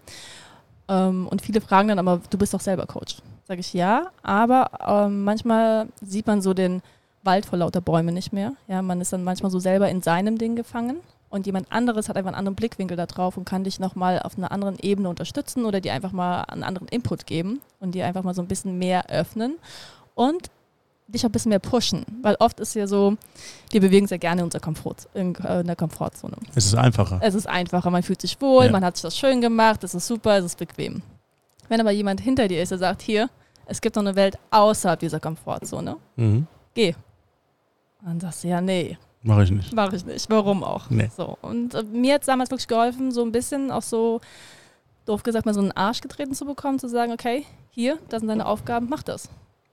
[0.88, 3.16] Ähm, und viele fragen dann aber, du bist doch selber Coach.
[3.46, 6.82] Sage ich ja, aber ähm, manchmal sieht man so den
[7.22, 8.52] Wald vor lauter Bäumen nicht mehr.
[8.68, 10.98] Ja, man ist dann manchmal so selber in seinem Ding gefangen
[11.30, 14.36] und jemand anderes hat einfach einen anderen Blickwinkel da drauf und kann dich nochmal auf
[14.36, 18.22] einer anderen Ebene unterstützen oder dir einfach mal einen anderen Input geben und dir einfach
[18.24, 19.56] mal so ein bisschen mehr öffnen
[20.14, 20.50] und
[21.08, 22.04] dich auch ein bisschen mehr pushen.
[22.22, 23.16] Weil oft ist ja so,
[23.70, 26.34] wir bewegen sehr gerne in unserer Komfort, in, äh, in der Komfortzone.
[26.56, 27.20] Es ist einfacher.
[27.22, 28.72] Es ist einfacher, man fühlt sich wohl, Ja.
[28.72, 31.02] man hat sich das schön gemacht, es ist super, es ist bequem.
[31.68, 33.28] Wenn aber jemand hinter dir ist, der sagt, hier,
[33.66, 36.46] es gibt noch eine Welt außerhalb dieser Komfortzone, Mhm.
[36.74, 36.94] geh.
[38.04, 39.72] Dann sagst du, ja, nee, Mache ich nicht.
[39.72, 40.30] mache ich nicht.
[40.30, 40.88] Warum auch?
[40.90, 41.10] Nee.
[41.16, 41.36] So.
[41.42, 44.20] Und äh, mir hat es damals wirklich geholfen, so ein bisschen auch so,
[45.04, 48.28] doof gesagt, mal so einen Arsch getreten zu bekommen, zu sagen, okay, hier, das sind
[48.28, 49.28] deine Aufgaben, mach das.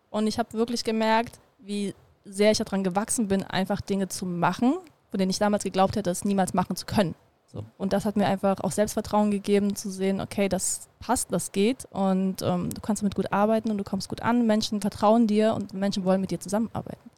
[0.09, 1.93] Und ich habe wirklich gemerkt, wie
[2.25, 4.73] sehr ich daran gewachsen bin, einfach Dinge zu machen,
[5.11, 7.13] von denen ich damals geglaubt hätte, es niemals machen zu können.
[7.53, 7.63] So.
[7.77, 11.85] Und das hat mir einfach auch Selbstvertrauen gegeben, zu sehen, okay, das passt, das geht
[11.91, 15.53] und ähm, du kannst damit gut arbeiten und du kommst gut an, Menschen vertrauen dir
[15.53, 17.11] und Menschen wollen mit dir zusammenarbeiten.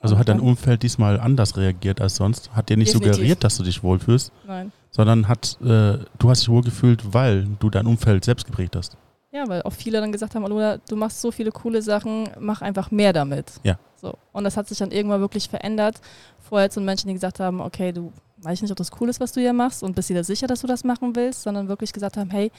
[0.00, 2.52] Also hat dein Umfeld diesmal anders reagiert als sonst?
[2.52, 3.14] Hat dir nicht Definitiv.
[3.14, 4.72] suggeriert, dass du dich wohlfühlst, Nein.
[4.90, 8.96] sondern hat, äh, du hast dich wohlgefühlt, weil du dein Umfeld selbst geprägt hast.
[9.30, 12.62] Ja, weil auch viele dann gesagt haben, Aluna, du machst so viele coole Sachen, mach
[12.62, 13.52] einfach mehr damit.
[13.62, 13.78] Ja.
[13.96, 14.14] So.
[14.32, 16.00] Und das hat sich dann irgendwann wirklich verändert.
[16.38, 18.12] Vorher zu Menschen, die gesagt haben, okay, du
[18.44, 20.46] weiß nicht, ob das cool ist, was du hier machst und bist dir da sicher,
[20.46, 22.50] dass du das machen willst, sondern wirklich gesagt haben, hey,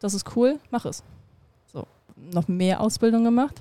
[0.00, 1.02] das ist cool, mach es.
[1.72, 1.86] So.
[2.16, 3.60] Noch mehr Ausbildung gemacht.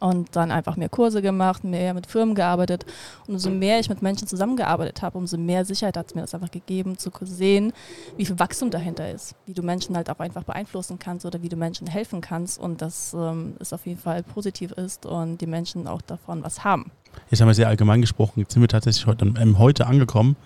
[0.00, 2.84] und dann einfach mehr Kurse gemacht, mehr mit Firmen gearbeitet.
[3.26, 6.34] Und umso mehr ich mit Menschen zusammengearbeitet habe, umso mehr Sicherheit hat es mir das
[6.34, 7.72] einfach gegeben, zu sehen,
[8.16, 11.48] wie viel Wachstum dahinter ist, wie du Menschen halt auch einfach beeinflussen kannst oder wie
[11.48, 15.46] du Menschen helfen kannst und dass ähm, es auf jeden Fall positiv ist und die
[15.46, 16.90] Menschen auch davon was haben.
[17.30, 20.36] Jetzt haben wir sehr allgemein gesprochen, jetzt sind wir tatsächlich heute, ähm, heute angekommen.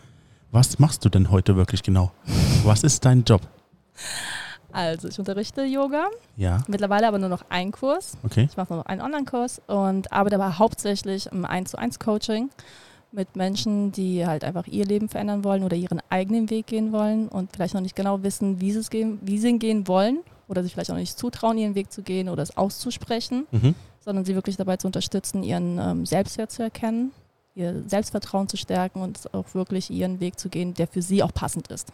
[0.55, 2.12] Was machst du denn heute wirklich genau?
[2.62, 3.40] Was ist dein Job?
[4.71, 6.07] Also ich unterrichte Yoga.
[6.37, 6.62] Ja.
[6.69, 8.17] Mittlerweile aber nur noch einen Kurs.
[8.23, 8.47] Okay.
[8.49, 12.51] Ich mache nur noch einen Online-Kurs und arbeite aber hauptsächlich im 1 zu 1 Coaching
[13.11, 17.27] mit Menschen, die halt einfach ihr Leben verändern wollen oder ihren eigenen Weg gehen wollen
[17.27, 20.21] und vielleicht noch nicht genau wissen, wie sie, es gehen, wie sie ihn gehen wollen
[20.47, 23.75] oder sich vielleicht auch nicht zutrauen, ihren Weg zu gehen oder es auszusprechen, Mhm.
[23.99, 27.11] sondern sie wirklich dabei zu unterstützen, ihren ähm, Selbstwert zu erkennen,
[27.55, 31.33] ihr Selbstvertrauen zu stärken und auch wirklich ihren Weg zu gehen, der für sie auch
[31.33, 31.93] passend ist.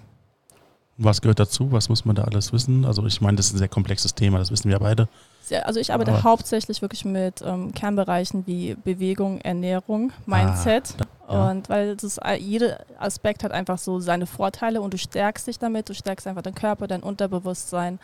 [0.96, 1.72] Was gehört dazu?
[1.72, 2.84] Was muss man da alles wissen?
[2.84, 5.08] Also ich meine, das ist ein sehr komplexes Thema, das wissen wir beide.
[5.42, 10.94] Sehr, also ich arbeite Aber- hauptsächlich wirklich mit ähm, Kernbereichen wie Bewegung, Ernährung, Mindset.
[11.26, 11.50] Ah, ja.
[11.50, 15.58] Und weil das, äh, jeder Aspekt hat einfach so seine Vorteile und du stärkst dich
[15.58, 17.98] damit, du stärkst einfach deinen Körper, dein Unterbewusstsein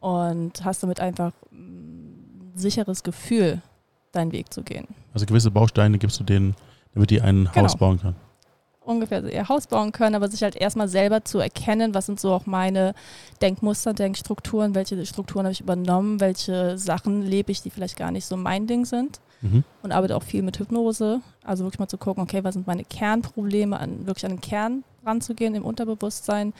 [0.00, 3.62] und hast damit einfach ein sicheres Gefühl,
[4.12, 4.86] deinen Weg zu gehen.
[5.14, 6.54] Also gewisse Bausteine gibst du denen,
[6.94, 7.64] damit die ein Genau.
[7.64, 8.16] Haus bauen können.
[8.82, 12.32] ungefähr ihr Haus bauen können, aber sich halt erstmal selber zu erkennen, was sind so
[12.32, 12.94] auch meine
[13.40, 18.26] Denkmuster, Denkstrukturen, welche Strukturen habe ich übernommen, welche Sachen lebe ich, die vielleicht gar nicht
[18.26, 19.20] so mein Ding sind.
[19.42, 19.62] Mhm.
[19.82, 21.20] Und arbeite auch viel mit Hypnose.
[21.44, 24.82] Also wirklich mal zu gucken, okay, was sind meine Kernprobleme, an, wirklich an den Kern
[25.04, 26.52] ranzugehen im Unterbewusstsein,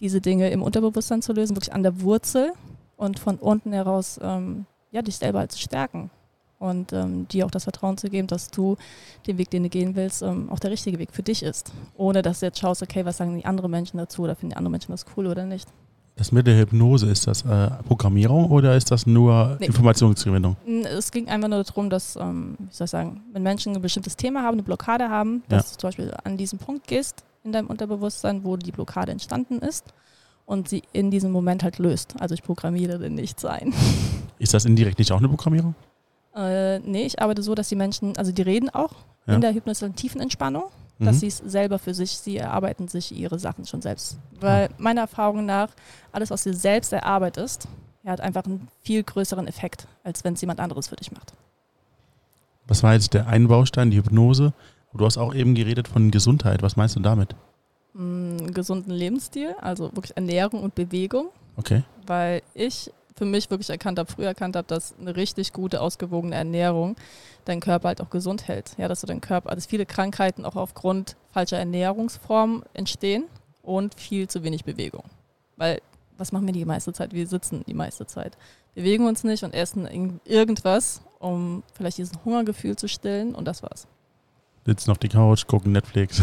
[0.00, 2.52] diese Dinge im Unterbewusstsein zu lösen, wirklich an der Wurzel
[2.96, 6.10] und von unten heraus ähm, ja, dich selber halt zu stärken.
[6.58, 8.76] Und ähm, dir auch das Vertrauen zu geben, dass du
[9.28, 11.72] den Weg, den du gehen willst, ähm, auch der richtige Weg für dich ist.
[11.96, 14.56] Ohne dass du jetzt schaust, okay, was sagen die anderen Menschen dazu oder finden die
[14.56, 15.68] anderen Menschen das cool oder nicht.
[16.16, 19.66] Das mit der Hypnose, ist das äh, Programmierung oder ist das nur Nee.
[19.66, 20.56] Informationsgewinnung?
[20.96, 24.16] Es ging einfach nur darum, dass, ähm, wie soll ich sagen, wenn Menschen ein bestimmtes
[24.16, 27.68] Thema haben, eine Blockade haben, dass du zum Beispiel an diesen Punkt gehst in deinem
[27.68, 29.84] Unterbewusstsein, wo die Blockade entstanden ist
[30.44, 32.16] und sie in diesem Moment halt löst.
[32.18, 33.72] Also ich programmiere den nicht sein.
[34.40, 35.76] Ist das indirekt nicht auch eine Programmierung?
[36.34, 38.92] Äh, nee, ich arbeite so, dass die Menschen, also die reden auch
[39.26, 39.34] Ja.
[39.34, 40.64] in der Hypnose in Tiefenentspannung,
[40.98, 41.20] dass Mhm.
[41.20, 44.18] sie es selber für sich, sie erarbeiten sich ihre Sachen schon selbst.
[44.40, 45.68] Weil meiner Erfahrung nach,
[46.12, 47.66] alles, was du selbst erarbeitest,
[48.06, 51.34] hat einfach einen viel größeren Effekt, als wenn es jemand anderes für dich macht.
[52.66, 54.52] Was war jetzt der ein Baustein, die Hypnose?
[54.94, 56.62] Du hast auch eben geredet von Gesundheit.
[56.62, 57.34] Was meinst du damit?
[57.94, 61.82] einen gesunden Lebensstil, also wirklich Ernährung und Bewegung, Okay.
[62.06, 66.34] weil ich für mich wirklich erkannt habe, früher erkannt habe, dass eine richtig gute, ausgewogene
[66.34, 66.96] Ernährung
[67.44, 68.72] deinen Körper halt auch gesund hält.
[68.78, 73.24] Ja, dass du deinen Körper, dass viele Krankheiten auch aufgrund falscher Ernährungsformen entstehen
[73.62, 75.04] und viel zu wenig Bewegung.
[75.56, 75.82] Weil,
[76.16, 77.12] was machen wir die meiste Zeit?
[77.12, 78.38] Wir sitzen die meiste Zeit.
[78.74, 83.62] Bewegen uns nicht und essen irg- irgendwas, um vielleicht dieses Hungergefühl zu stillen und das
[83.62, 83.86] war's.
[84.68, 86.20] Sitzen auf die Couch, gucken Netflix.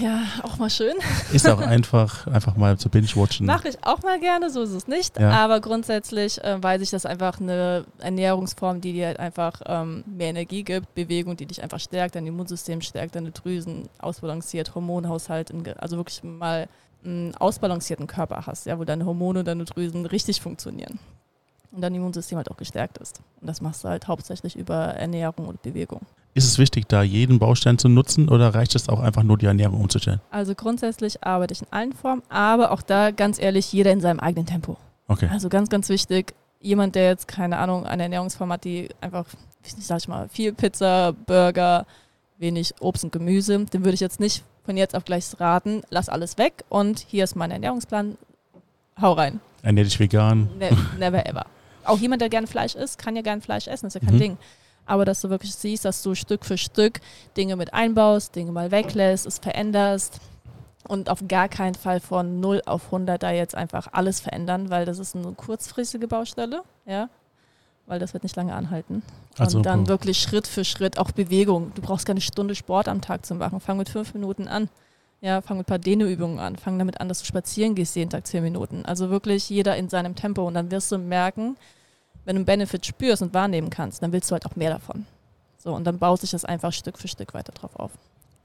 [0.00, 0.94] Ja, auch mal schön.
[1.32, 3.46] ist auch einfach, einfach mal zu binge-watchen.
[3.46, 5.18] Mache ich auch mal gerne, so ist es nicht.
[5.18, 5.32] Ja.
[5.32, 10.28] Aber grundsätzlich äh, weiß ich, dass einfach eine Ernährungsform, die dir halt einfach ähm, mehr
[10.28, 15.96] Energie gibt, Bewegung, die dich einfach stärkt, dein Immunsystem stärkt, deine Drüsen ausbalanciert, Hormonhaushalt, also
[15.96, 16.68] wirklich mal
[17.04, 21.00] einen ausbalancierten Körper hast, ja, wo deine Hormone, deine Drüsen richtig funktionieren.
[21.72, 23.20] Und dein Immunsystem halt auch gestärkt ist.
[23.40, 26.00] Und das machst du halt hauptsächlich über Ernährung und Bewegung.
[26.34, 29.46] Ist es wichtig, da jeden Baustein zu nutzen oder reicht es auch einfach nur, die
[29.46, 30.20] Ernährung umzustellen?
[30.30, 34.20] Also grundsätzlich arbeite ich in allen Formen, aber auch da ganz ehrlich, jeder in seinem
[34.20, 34.76] eigenen Tempo.
[35.08, 35.28] Okay.
[35.30, 39.26] Also ganz, ganz wichtig, jemand, der jetzt, keine Ahnung, eine Ernährungsform hat, die einfach,
[39.62, 41.84] wie sag ich mal, viel Pizza, Burger,
[42.38, 46.08] wenig Obst und Gemüse, dem würde ich jetzt nicht von jetzt auf gleich raten, lass
[46.08, 48.16] alles weg und hier ist mein Ernährungsplan,
[49.00, 49.40] hau rein.
[49.62, 50.48] Ernähr dich vegan.
[50.58, 51.46] Ne never ever.
[51.90, 54.20] Auch jemand, der gerne Fleisch isst, kann ja gerne Fleisch essen, ist ja kein Mhm.
[54.20, 54.36] Ding.
[54.86, 57.00] Aber dass du wirklich siehst, dass du Stück für Stück
[57.36, 60.20] Dinge mit einbaust, Dinge mal weglässt, es veränderst
[60.88, 64.86] und auf gar keinen Fall von 0 auf 100 da jetzt einfach alles verändern, weil
[64.86, 67.08] das ist eine kurzfristige Baustelle, ja,
[67.86, 69.02] weil das wird nicht lange anhalten.
[69.38, 71.72] Also, und dann wirklich Schritt für Schritt auch Bewegung.
[71.74, 73.60] Du brauchst keine Stunde Sport am Tag zu machen.
[73.60, 74.68] Fang mit fünf Minuten an.
[75.20, 76.56] Ja, fang mit ein paar Dehnübungen an.
[76.56, 78.84] Fang damit an, dass du spazieren gehst jeden Tag zehn Minuten.
[78.86, 80.46] Also wirklich jeder in seinem Tempo.
[80.46, 81.56] Und dann wirst du merken,
[82.30, 85.04] wenn du einen Benefit spürst und wahrnehmen kannst, dann willst du halt auch mehr davon.
[85.58, 87.90] So, und dann baut sich das einfach Stück für Stück weiter drauf auf.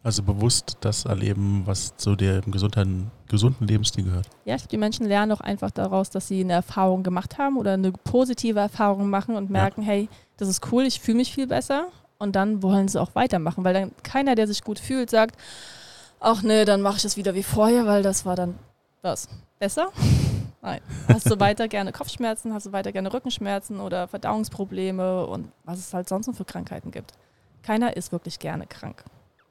[0.01, 4.27] also bewusst das erleben, was zu dem gesunden, gesunden Lebensstil gehört.
[4.43, 7.57] Ja, ich glaube, die Menschen lernen auch einfach daraus, dass sie eine Erfahrung gemacht haben
[7.57, 11.45] oder eine positive Erfahrung machen und merken, hey, das ist cool, ich fühle mich viel
[11.45, 11.89] besser.
[12.17, 15.39] Und dann wollen sie auch weitermachen, weil dann keiner, der sich gut fühlt, sagt,
[16.19, 18.55] ach nee, dann mache ich es wieder wie vorher, weil das war dann
[19.03, 19.29] das
[19.59, 19.89] besser.
[20.65, 20.81] Nein.
[21.07, 25.93] Hast du weiter gerne Kopfschmerzen, hast du weiter gerne Rückenschmerzen oder Verdauungsprobleme und was es
[25.93, 27.11] halt sonst noch für Krankheiten gibt.
[27.61, 29.03] Keiner ist wirklich gerne krank,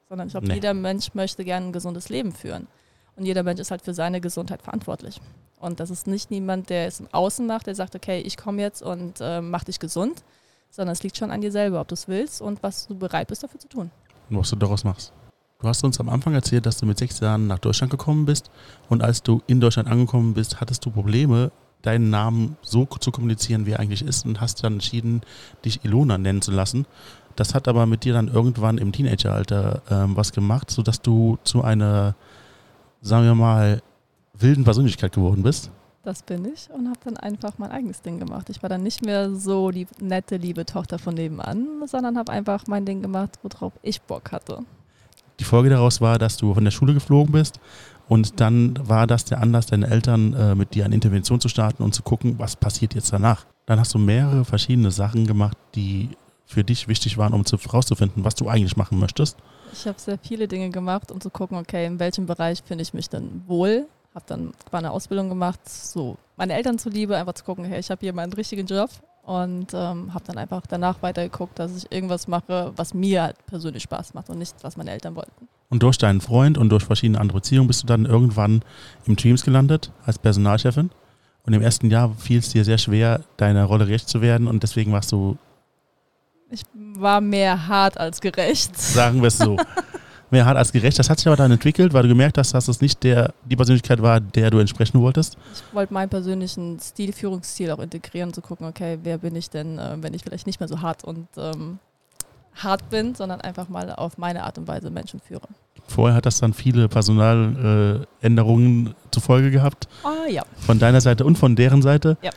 [0.09, 0.55] sondern ich glaube, Nee.
[0.55, 2.67] jeder Mensch möchte gerne ein gesundes Leben führen.
[3.15, 5.21] Und jeder Mensch ist halt für seine Gesundheit verantwortlich.
[5.57, 8.61] Und das ist nicht niemand, der es im Außen macht, der sagt, okay, ich komme
[8.61, 10.21] jetzt und äh, mach dich gesund,
[10.69, 13.29] sondern es liegt schon an dir selber, ob du es willst und was du bereit
[13.29, 13.89] bist dafür zu tun.
[14.29, 15.13] und was du daraus machst.
[15.59, 18.51] Du hast uns am Anfang erzählt, dass du mit sechs Jahren nach Deutschland gekommen bist
[18.89, 21.51] und als du in Deutschland angekommen bist, hattest du Probleme,
[21.81, 25.21] deinen Namen so zu kommunizieren, wie er eigentlich ist und hast dann entschieden,
[25.63, 26.85] dich Ilona nennen zu lassen.
[27.35, 31.63] Das hat aber mit dir dann irgendwann im Teenageralter ähm, was gemacht, sodass du zu
[31.63, 32.15] einer,
[33.01, 33.81] sagen wir mal,
[34.33, 35.71] wilden Persönlichkeit geworden bist.
[36.03, 38.49] Das bin ich und habe dann einfach mein eigenes Ding gemacht.
[38.49, 42.67] Ich war dann nicht mehr so die nette, liebe Tochter von nebenan, sondern habe einfach
[42.67, 44.59] mein Ding gemacht, worauf ich Bock hatte.
[45.39, 47.59] Die Folge daraus war, dass du von der Schule geflogen bist
[48.07, 51.83] und dann war das der Anlass, deine Eltern äh, mit dir eine Intervention zu starten
[51.83, 53.45] und zu gucken, was passiert jetzt danach.
[53.65, 56.09] Dann hast du mehrere verschiedene Sachen gemacht, die
[56.45, 59.37] für dich wichtig waren, um zu, rauszufinden, was du eigentlich machen möchtest.
[59.73, 62.93] Ich habe sehr viele Dinge gemacht, um zu gucken, okay, in welchem Bereich finde ich
[62.93, 63.87] mich denn wohl.
[64.13, 67.99] Habe dann eine Ausbildung gemacht, so meine Eltern zuliebe, einfach zu gucken, hey, ich habe
[68.01, 68.89] hier meinen richtigen Job
[69.25, 73.83] und ähm, habe dann einfach danach weitergeguckt, dass ich irgendwas mache, was mir halt persönlich
[73.83, 75.47] Spaß macht und nicht, was meine Eltern wollten.
[75.69, 78.61] Und durch deinen Freund und durch verschiedene andere Beziehungen bist du dann irgendwann
[79.05, 80.91] im Dreams gelandet als Personalchefin.
[81.43, 84.63] Und im ersten Jahr fiel es dir sehr schwer, deiner Rolle gerecht zu werden und
[84.63, 85.37] deswegen warst du,
[86.49, 88.77] Ich war mehr hart als gerecht.
[88.77, 89.57] sagen wir es so,
[90.31, 90.99] mehr hart als gerecht.
[90.99, 93.55] Das hat sich aber dann entwickelt, weil du gemerkt hast, dass es nicht der, die
[93.55, 95.37] Persönlichkeit war, der du entsprechen wolltest.
[95.53, 99.79] Ich wollte meinen persönlichen Stil, Führungsstil auch integrieren, zu gucken, okay, wer bin ich denn,
[99.79, 101.79] äh, wenn ich vielleicht nicht mehr so hart und ähm,
[102.55, 105.47] hart bin, sondern einfach mal auf meine Art und Weise Menschen führe.
[105.87, 111.25] Vorher hat das dann viele Personaländerungen äh, zur Folge gehabt, Ah ja, von deiner Seite
[111.25, 112.17] und von deren Seite.
[112.21, 112.31] Ja.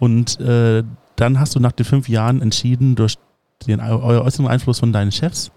[0.00, 0.82] Und äh,
[1.16, 3.16] dann hast du nach den fünf Jahren entschieden, durch
[3.66, 5.50] den äußeren Einfluss von deinen Chefs,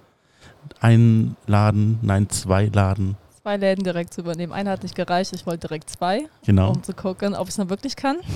[0.81, 4.51] einen Laden, nein, zwei Laden, zwei Läden direkt zu übernehmen.
[4.51, 6.71] Einer hat nicht gereicht, ich wollte direkt zwei, genau.
[6.71, 8.17] um zu gucken, ob ich es dann wirklich kann.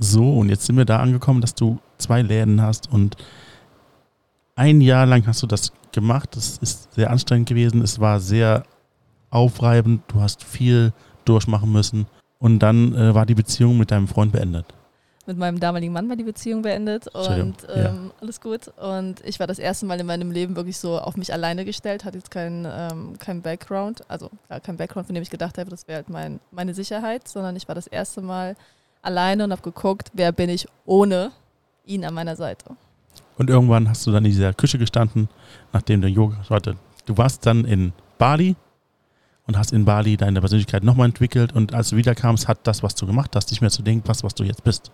[0.00, 3.16] So, und jetzt sind wir da angekommen, dass du zwei Läden hast und
[4.56, 6.36] ein Jahr lang hast du das gemacht.
[6.36, 7.82] Das ist sehr anstrengend gewesen.
[7.82, 8.64] Es war sehr
[9.30, 10.02] aufreibend.
[10.08, 10.92] Du hast viel
[11.24, 12.06] durchmachen müssen.
[12.38, 14.66] Und dann äh, war die Beziehung mit deinem Freund beendet.
[15.26, 18.68] Mit meinem damaligen Mann war die Beziehung beendet und ähm, alles gut.
[18.76, 22.04] Und ich war das erste Mal in meinem Leben wirklich so auf mich alleine gestellt,
[22.04, 25.70] hatte jetzt keinen ähm, kein Background, also klar, kein Background, von dem ich gedacht habe,
[25.70, 28.54] das wäre halt mein, meine Sicherheit, sondern ich war das erste Mal
[29.00, 31.32] alleine und habe geguckt, wer bin ich ohne
[31.86, 32.76] ihn an meiner Seite.
[33.38, 35.28] Und irgendwann hast du dann in dieser Küche gestanden,
[35.72, 38.56] nachdem der Yoga, warte, du warst dann in Bali
[39.46, 42.94] und hast in Bali deine Persönlichkeit nochmal entwickelt und als du wiederkamst, hat das, was
[42.94, 44.90] du gemacht hast, nicht mehr zu dem gepasst, was du jetzt bist.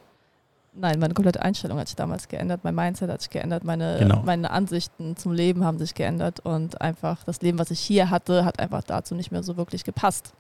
[0.72, 4.22] Nein, meine komplette Einstellung hat sich damals geändert, mein Mindset hat sich geändert, meine, Genau.
[4.24, 8.44] meine Ansichten zum Leben haben sich geändert und einfach das Leben, was ich hier hatte,
[8.44, 10.32] hat einfach dazu nicht mehr so wirklich gepasst.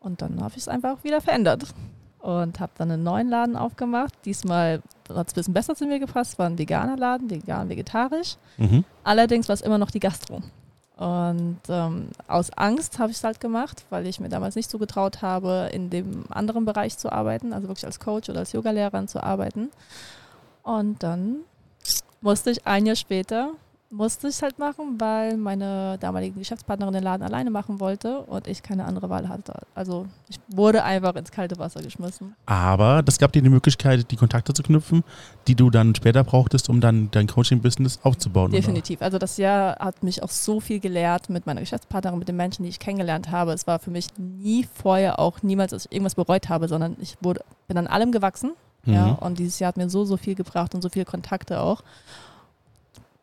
[0.00, 1.64] Und dann habe ich es einfach wieder verändert
[2.20, 4.14] und habe dann einen neuen Laden aufgemacht.
[4.24, 4.80] Diesmal
[5.12, 8.36] hat es ein bisschen besser zu mir gepasst, war ein veganer Laden, vegan, vegetarisch.
[8.58, 8.84] Mhm.
[9.02, 10.40] Allerdings war es immer noch die Gastro.
[10.98, 14.78] Und ähm, aus Angst habe ich es halt gemacht, weil ich mir damals nicht so
[14.78, 19.06] getraut habe, in dem anderen Bereich zu arbeiten, also wirklich als Coach oder als Yogalehrerin
[19.06, 19.70] zu arbeiten.
[20.64, 21.36] Und dann
[22.20, 23.52] musste ich ein Jahr später,
[23.90, 28.46] musste ich es halt machen, weil meine damalige Geschäftspartnerin den Laden alleine machen wollte und
[28.46, 29.54] ich keine andere Wahl hatte.
[29.74, 32.34] Also ich wurde einfach ins kalte Wasser geschmissen.
[32.44, 35.04] Aber das gab dir die Möglichkeit, die Kontakte zu knüpfen,
[35.46, 38.50] die du dann später brauchtest, um dann dein Coaching-Business aufzubauen.
[38.50, 38.58] oder?
[38.60, 39.00] Definitiv.
[39.00, 42.64] Also das Jahr hat mich auch so viel gelehrt mit meiner Geschäftspartnerin, mit den Menschen,
[42.64, 43.52] die ich kennengelernt habe.
[43.52, 47.16] Es war für mich nie vorher auch niemals, dass ich irgendwas bereut habe, sondern ich
[47.22, 48.52] wurde, bin an allem gewachsen.
[48.84, 48.92] Mhm.
[48.94, 51.82] Ja, und dieses Jahr hat mir so, so viel gebracht und so viele Kontakte auch,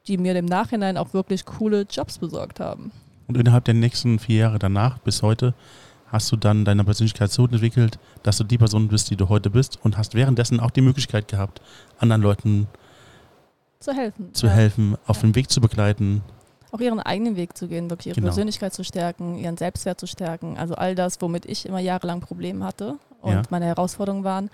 [0.07, 2.91] die mir im Nachhinein auch wirklich coole Jobs besorgt haben.
[3.27, 5.53] Und innerhalb der nächsten vier Jahre danach bis heute
[6.07, 9.49] hast du dann deine Persönlichkeit so entwickelt, dass du die Person bist, die du heute
[9.49, 11.61] bist und hast währenddessen auch die Möglichkeit gehabt,
[11.99, 12.67] anderen Leuten
[13.79, 14.33] Zu helfen.
[14.33, 14.53] zu ja.
[14.53, 15.21] helfen, auf Ja.
[15.23, 16.21] dem Weg zu begleiten.
[16.71, 18.27] Auch ihren eigenen Weg zu gehen, wirklich ihre Genau.
[18.27, 20.57] Persönlichkeit zu stärken, ihren Selbstwert zu stärken.
[20.57, 23.41] Also all das, womit ich immer jahrelang Probleme hatte und Ja.
[23.49, 24.49] meine Herausforderungen waren.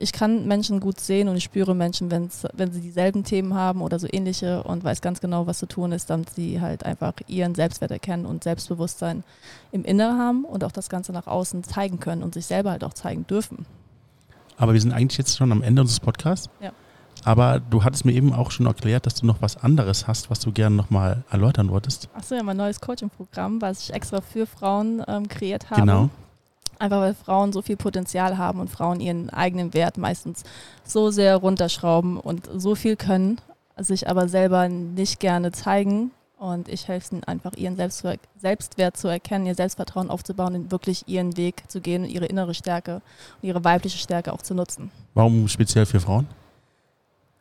[0.00, 3.82] Ich kann Menschen gut sehen und ich spüre Menschen, wenn's, wenn sie dieselben Themen haben
[3.82, 7.14] oder so ähnliche und weiß ganz genau, was zu tun ist, damit sie halt einfach
[7.26, 9.24] ihren Selbstwert erkennen und Selbstbewusstsein
[9.72, 12.84] im Inneren haben und auch das Ganze nach außen zeigen können und sich selber halt
[12.84, 13.66] auch zeigen dürfen.
[14.56, 16.48] Aber wir sind eigentlich jetzt schon am Ende unseres Podcasts.
[16.60, 16.70] Ja.
[17.24, 20.38] Aber du hattest mir eben auch schon erklärt, dass du noch was anderes hast, was
[20.38, 22.08] du gerne nochmal erläutern wolltest.
[22.14, 25.80] Achso, ja, mein neues Coaching-Programm, was ich extra für Frauen ähm, kreiert habe.
[25.80, 26.10] Genau.
[26.78, 30.44] Einfach weil Frauen so viel Potenzial haben und Frauen ihren eigenen Wert meistens
[30.84, 33.40] so sehr runterschrauben und so viel können,
[33.76, 36.12] sich aber selber nicht gerne zeigen.
[36.38, 41.36] Und ich helfe ihnen einfach, ihren Selbstwert zu erkennen, ihr Selbstvertrauen aufzubauen und wirklich ihren
[41.36, 43.02] Weg zu gehen und ihre innere Stärke
[43.42, 44.92] und ihre weibliche Stärke auch zu nutzen.
[45.14, 46.28] Warum speziell für Frauen?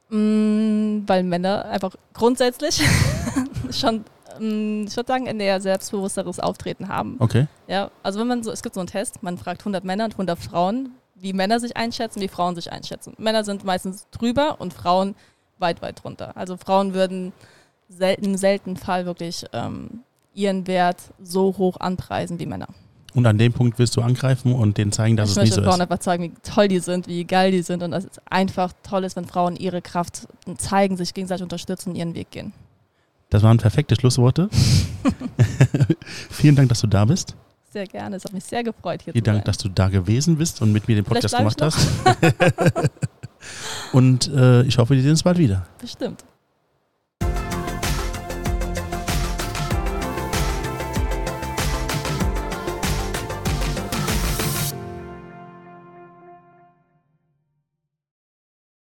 [0.09, 2.81] Mm, weil Männer einfach grundsätzlich
[3.71, 4.03] schon
[4.39, 7.17] ich würde sagen, ein eher selbstbewussteres Auftreten haben.
[7.19, 7.47] Okay.
[7.67, 10.13] Ja, also wenn man so, es gibt so einen Test, man fragt 100 Männer und
[10.13, 13.13] 100 Frauen, wie Männer sich einschätzen, wie Frauen sich einschätzen.
[13.17, 15.15] Männer sind meistens drüber und Frauen
[15.57, 16.35] weit, weit drunter.
[16.37, 17.33] Also Frauen würden
[17.89, 20.01] selten, selten Fall wirklich ähm,
[20.33, 22.67] ihren Wert so hoch anpreisen wie Männer.
[23.13, 25.63] Und an dem Punkt willst du angreifen und denen zeigen, dass ich es nicht so
[25.63, 25.81] Frauen ist.
[25.81, 29.03] einfach zeigen, wie toll die sind, wie geil die sind und dass es einfach toll
[29.05, 30.27] ist, wenn Frauen ihre Kraft
[30.57, 32.53] zeigen, sich gegenseitig unterstützen und ihren Weg gehen.
[33.29, 34.49] Das waren perfekte Schlussworte.
[36.29, 37.35] Vielen Dank, dass du da bist.
[37.71, 39.45] Sehr gerne, es hat mich sehr gefreut hier Vielen zu Dank, sein.
[39.45, 41.77] dass du da gewesen bist und mit mir den Podcast gemacht hast.
[43.91, 45.67] und äh, ich hoffe, wir sehen uns bald wieder.
[45.79, 46.23] Bestimmt.